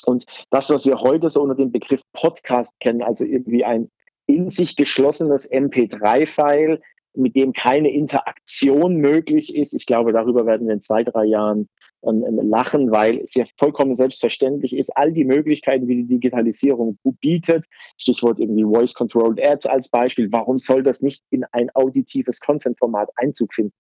[0.07, 3.91] Und das, was wir heute so unter dem Begriff Podcast kennen, also irgendwie ein
[4.27, 6.81] in sich geschlossenes MP3-File,
[7.15, 9.73] mit dem keine Interaktion möglich ist.
[9.73, 11.69] Ich glaube, darüber werden wir in zwei, drei Jahren
[12.07, 16.99] ähm, ähm, lachen, weil es ja vollkommen selbstverständlich ist, all die Möglichkeiten, die die Digitalisierung
[17.21, 17.65] bietet,
[17.97, 23.55] Stichwort irgendwie Voice-Controlled Ads als Beispiel, warum soll das nicht in ein auditives Content-Format Einzug
[23.55, 23.73] finden?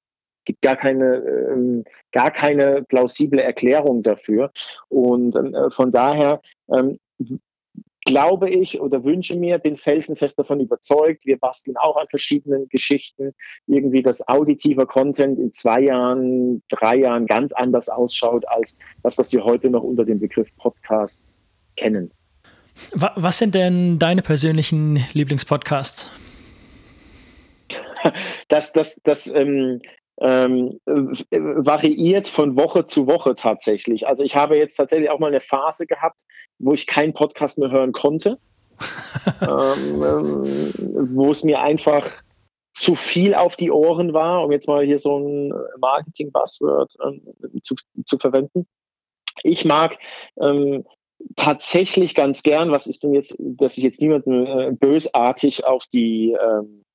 [0.46, 4.50] Gibt gar keine, ähm, gar keine plausible Erklärung dafür.
[4.88, 6.40] Und ähm, äh, von daher
[6.74, 6.98] ähm,
[8.06, 13.34] glaube ich oder wünsche mir, bin felsenfest davon überzeugt, wir basteln auch an verschiedenen Geschichten,
[13.66, 19.32] irgendwie das auditiver Content in zwei Jahren, drei Jahren ganz anders ausschaut als das, was
[19.32, 21.34] wir heute noch unter dem Begriff Podcast
[21.76, 22.10] kennen.
[22.94, 26.10] Was sind denn deine persönlichen Lieblingspodcasts?
[28.48, 29.80] Das, das, das, ähm,
[30.20, 34.06] ähm, variiert von Woche zu Woche tatsächlich.
[34.06, 36.22] Also ich habe jetzt tatsächlich auch mal eine Phase gehabt,
[36.58, 38.38] wo ich keinen Podcast mehr hören konnte,
[39.42, 42.22] ähm, ähm, wo es mir einfach
[42.72, 47.22] zu viel auf die Ohren war, um jetzt mal hier so ein Marketing-Buzzword ähm,
[47.62, 48.66] zu, zu, verwenden.
[49.42, 49.98] Ich mag
[50.40, 50.84] ähm,
[51.36, 56.32] tatsächlich ganz gern, was ist denn jetzt, dass ich jetzt niemanden äh, bösartig auf die
[56.32, 56.85] ähm,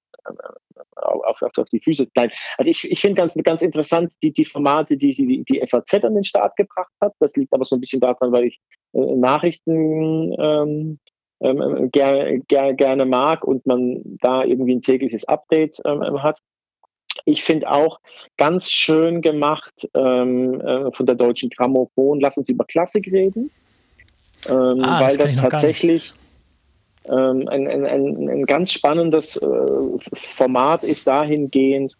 [0.95, 2.36] auf, auf, auf die Füße bleibt.
[2.57, 6.15] Also ich, ich finde ganz, ganz interessant die, die Formate, die, die die FAZ an
[6.15, 7.13] den Start gebracht hat.
[7.19, 8.59] Das liegt aber so ein bisschen daran, weil ich
[8.93, 10.99] äh, Nachrichten ähm,
[11.41, 16.39] ähm, ger, ger, gerne mag und man da irgendwie ein tägliches Update ähm, hat.
[17.26, 17.99] Ich finde auch
[18.38, 22.19] ganz schön gemacht ähm, äh, von der deutschen Grammophon.
[22.19, 23.51] Lass uns über Klassik reden,
[24.47, 26.31] ähm, ah, weil das, das tatsächlich ähm,
[27.10, 29.47] ein, ein, ein, ein, ganz spannendes äh,
[30.14, 31.97] Format ist dahingehend,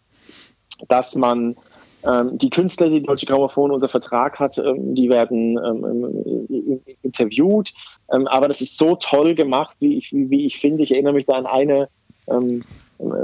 [0.88, 1.56] dass man
[2.04, 7.72] ähm, die Künstler, die die Deutsche Grammophon unter Vertrag hat, ähm, die werden ähm, interviewt.
[8.12, 10.82] Ähm, aber das ist so toll gemacht, wie ich, wie, ich finde.
[10.82, 11.88] Ich erinnere mich da an eine
[12.28, 12.64] ähm,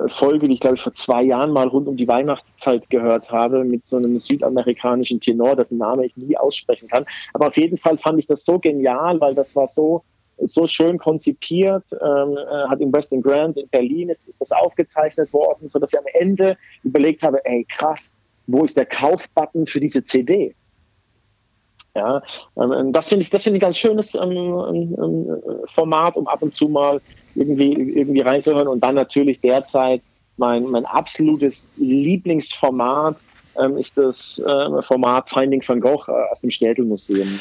[0.09, 3.65] Folge, die ich glaube ich vor zwei Jahren mal rund um die Weihnachtszeit gehört habe,
[3.65, 7.05] mit so einem südamerikanischen Tenor, dessen Name ich nie aussprechen kann.
[7.33, 10.03] Aber auf jeden Fall fand ich das so genial, weil das war so
[10.45, 15.33] so schön konzipiert, ähm, äh, hat im Western Grand in Berlin ist, ist das aufgezeichnet
[15.33, 18.13] worden, so dass ich am Ende überlegt habe, ey krass,
[18.47, 20.55] wo ist der Kaufbutton für diese CD?
[21.95, 22.23] Ja,
[22.57, 26.27] ähm, das finde ich, das finde ich ein ganz schönes ähm, ähm, ähm, Format, um
[26.29, 27.01] ab und zu mal
[27.35, 28.69] irgendwie, irgendwie reinzuhören.
[28.69, 30.03] Und dann natürlich derzeit
[30.37, 33.17] mein, mein absolutes Lieblingsformat
[33.59, 34.41] ähm, ist das
[34.83, 37.41] Format Finding van Gogh äh, aus dem Städtelmuseum.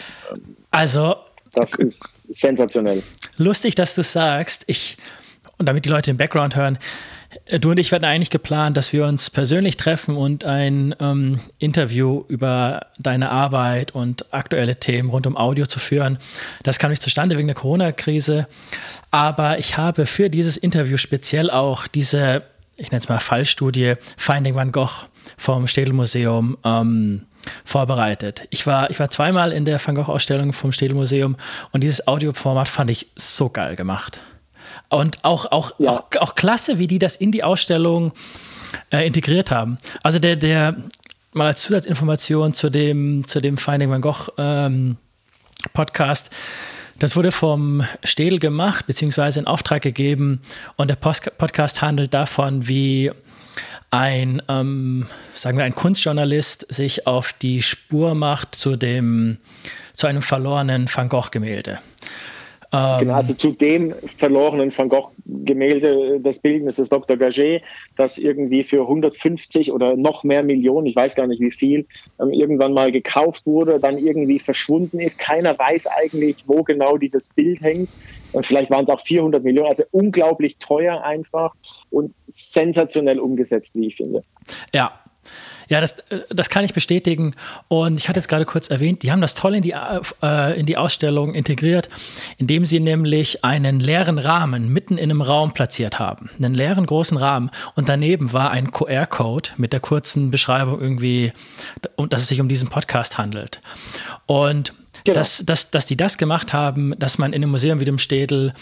[0.71, 1.15] Also
[1.53, 3.03] das ist sensationell.
[3.37, 4.63] Lustig, dass du sagst.
[4.67, 4.97] Ich
[5.57, 6.77] und damit die Leute den Background hören,
[7.45, 11.39] äh, du und ich werden eigentlich geplant, dass wir uns persönlich treffen und ein ähm,
[11.59, 16.17] Interview über deine Arbeit und aktuelle Themen rund um Audio zu führen.
[16.63, 18.47] Das kam nicht zustande wegen der Corona-Krise.
[19.11, 22.43] Aber ich habe für dieses Interview speziell auch diese,
[22.77, 27.23] ich nenne es mal Fallstudie Finding Van Gogh vom Städelmuseum ähm,
[27.65, 28.47] vorbereitet.
[28.49, 31.35] Ich war, ich war zweimal in der Van Gogh-Ausstellung vom Städelmuseum
[31.71, 34.19] und dieses Audioformat fand ich so geil gemacht.
[34.89, 35.89] Und auch, auch, ja.
[35.89, 38.13] auch, auch klasse, wie die das in die Ausstellung
[38.91, 39.77] äh, integriert haben.
[40.03, 40.75] Also der, der,
[41.33, 44.97] mal als Zusatzinformation zu dem, zu dem Finding Van Gogh ähm,
[45.73, 46.29] Podcast.
[46.99, 50.41] Das wurde vom Städel gemacht, beziehungsweise in Auftrag gegeben.
[50.77, 53.11] Und der Post Podcast handelt davon, wie
[53.91, 59.38] ein, ähm, sagen wir, ein Kunstjournalist sich auf die Spur macht zu dem,
[59.93, 61.79] zu einem verlorenen Van Gogh-Gemälde.
[62.73, 67.15] Ähm, genau, also zu dem verlorenen Van Gogh-Gemälde des Bildnisses Dr.
[67.15, 67.63] Gaget,
[67.95, 71.85] das irgendwie für 150 oder noch mehr Millionen, ich weiß gar nicht wie viel,
[72.19, 75.17] ähm, irgendwann mal gekauft wurde, dann irgendwie verschwunden ist.
[75.17, 77.89] Keiner weiß eigentlich, wo genau dieses Bild hängt.
[78.34, 81.53] Und vielleicht waren es auch 400 Millionen, also unglaublich teuer einfach
[81.91, 84.23] und sensationell umgesetzt, wie ich finde.
[84.73, 84.91] Ja,
[85.69, 85.97] ja, das,
[86.30, 87.34] das kann ich bestätigen.
[87.67, 89.75] Und ich hatte es gerade kurz erwähnt, die haben das toll in die,
[90.23, 91.89] äh, in die Ausstellung integriert,
[92.38, 96.30] indem sie nämlich einen leeren Rahmen mitten in einem Raum platziert haben.
[96.38, 97.51] Einen leeren großen Rahmen.
[97.75, 101.34] Und daneben war ein QR-Code mit der kurzen Beschreibung irgendwie,
[102.09, 103.61] dass es sich um diesen Podcast handelt.
[104.25, 104.73] Und
[105.07, 105.19] Genau.
[105.19, 108.53] Dass, dass, dass die das gemacht haben, dass man in einem Museum wie dem Städel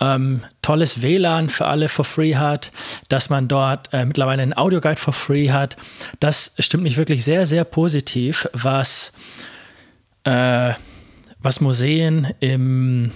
[0.00, 2.72] ähm, tolles WLAN für alle for free hat,
[3.08, 5.76] dass man dort äh, mittlerweile einen Audioguide for free hat.
[6.18, 9.12] Das stimmt mich wirklich sehr, sehr positiv, was,
[10.24, 10.72] äh,
[11.38, 13.12] was Museen im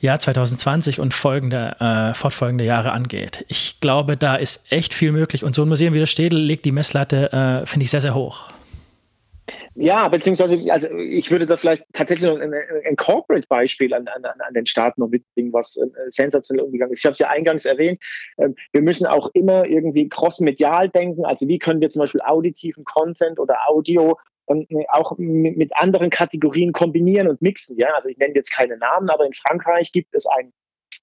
[0.00, 3.44] Jahr 2020 und folgende, äh, fortfolgende Jahre angeht.
[3.48, 6.64] Ich glaube, da ist echt viel möglich und so ein Museum wie das Städel legt
[6.64, 8.48] die Messlatte, äh, finde ich, sehr, sehr hoch.
[9.78, 12.54] Ja, beziehungsweise, also ich würde da vielleicht tatsächlich noch ein,
[12.86, 17.00] ein Corporate-Beispiel an, an, an den Staat noch mitbringen, was äh, sensationell umgegangen ist.
[17.00, 18.00] Ich habe es ja eingangs erwähnt,
[18.38, 21.26] äh, wir müssen auch immer irgendwie cross-medial denken.
[21.26, 24.16] Also wie können wir zum Beispiel auditiven Content oder Audio
[24.48, 27.78] ähm, auch mit, anderen Kategorien kombinieren und mixen.
[27.78, 30.52] Ja, also ich nenne jetzt keine Namen, aber in Frankreich gibt es ein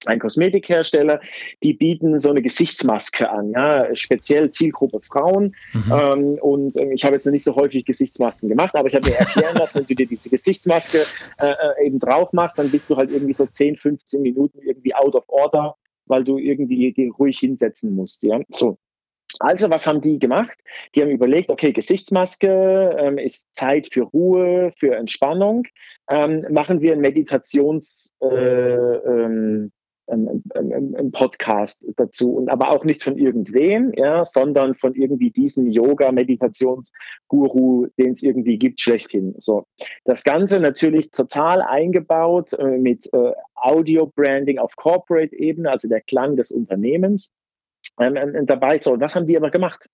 [0.06, 1.20] ein Kosmetikhersteller,
[1.64, 5.56] die bieten so eine Gesichtsmaske an, ja, speziell Zielgruppe Frauen.
[5.74, 5.92] Mhm.
[5.92, 9.10] Ähm, und ähm, ich habe jetzt noch nicht so häufig Gesichtsmasken gemacht, aber ich habe
[9.10, 11.00] mir erklären lassen, wenn du dir diese Gesichtsmaske
[11.40, 14.94] äh, äh eben drauf machst, dann bist du halt irgendwie so 10, 15 Minuten irgendwie
[14.96, 15.76] out of order,
[16.06, 18.40] weil du irgendwie die ruhig hinsetzen musst, ja.
[18.50, 18.78] So.
[19.40, 20.60] Also, was haben die gemacht?
[20.94, 25.66] Die haben überlegt, okay, Gesichtsmaske ähm, ist Zeit für Ruhe, für Entspannung.
[26.10, 29.72] Ähm, machen wir ein Meditations, äh, ähm,
[30.08, 35.32] ein, ein, ein Podcast dazu und aber auch nicht von irgendwem, ja, sondern von irgendwie
[35.32, 39.36] diesem Yoga-Meditationsguru, den es irgendwie gibt, schlechthin.
[39.38, 39.66] So,
[40.06, 46.52] das Ganze natürlich total eingebaut äh, mit äh, Audio-Branding auf Corporate-Ebene, also der Klang des
[46.52, 47.32] Unternehmens
[48.00, 48.80] ähm, ähm, dabei.
[48.80, 49.90] So, was haben die aber gemacht?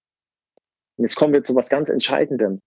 [0.98, 2.62] Und jetzt kommen wir zu was ganz Entscheidendem.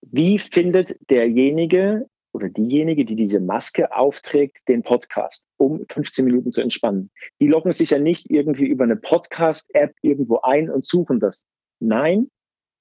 [0.00, 6.60] Wie findet derjenige oder diejenige, die diese Maske aufträgt, den Podcast, um 15 Minuten zu
[6.60, 7.10] entspannen.
[7.40, 11.46] Die loggen sich ja nicht irgendwie über eine Podcast-App irgendwo ein und suchen das.
[11.80, 12.30] Nein,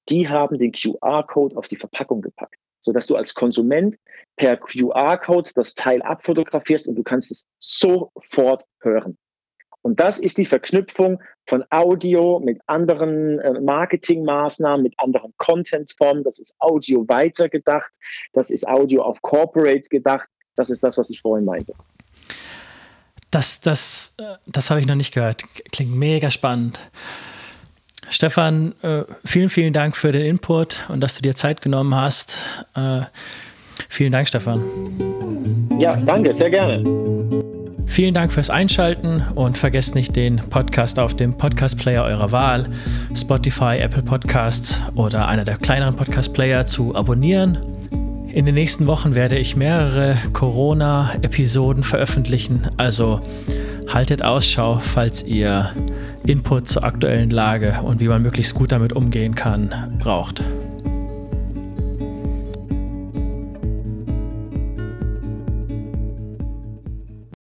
[0.09, 3.97] die haben den QR-Code auf die Verpackung gepackt, sodass du als Konsument
[4.35, 9.17] per QR-Code das Teil abfotografierst und du kannst es sofort hören.
[9.81, 16.23] Und das ist die Verknüpfung von Audio mit anderen äh, Marketingmaßnahmen, mit anderen Contentformen.
[16.23, 17.91] Das ist Audio weitergedacht.
[18.33, 20.29] Das ist Audio auf Corporate gedacht.
[20.55, 21.73] Das ist das, was ich vorhin meinte.
[23.31, 25.43] Das, das, äh, das habe ich noch nicht gehört.
[25.71, 26.79] Klingt mega spannend.
[28.09, 32.41] Stefan, äh, vielen, vielen Dank für den Input und dass du dir Zeit genommen hast.
[33.89, 34.63] Vielen Dank, Stefan.
[35.79, 37.16] Ja, danke, sehr gerne.
[37.87, 42.67] Vielen Dank fürs Einschalten und vergesst nicht den Podcast auf dem Podcast-Player eurer Wahl,
[43.15, 47.57] Spotify, Apple Podcasts oder einer der kleineren Podcast-Player zu abonnieren.
[48.27, 53.21] In den nächsten Wochen werde ich mehrere Corona-Episoden veröffentlichen, also
[53.91, 55.71] haltet Ausschau, falls ihr
[56.27, 60.43] Input zur aktuellen Lage und wie man möglichst gut damit umgehen kann, braucht.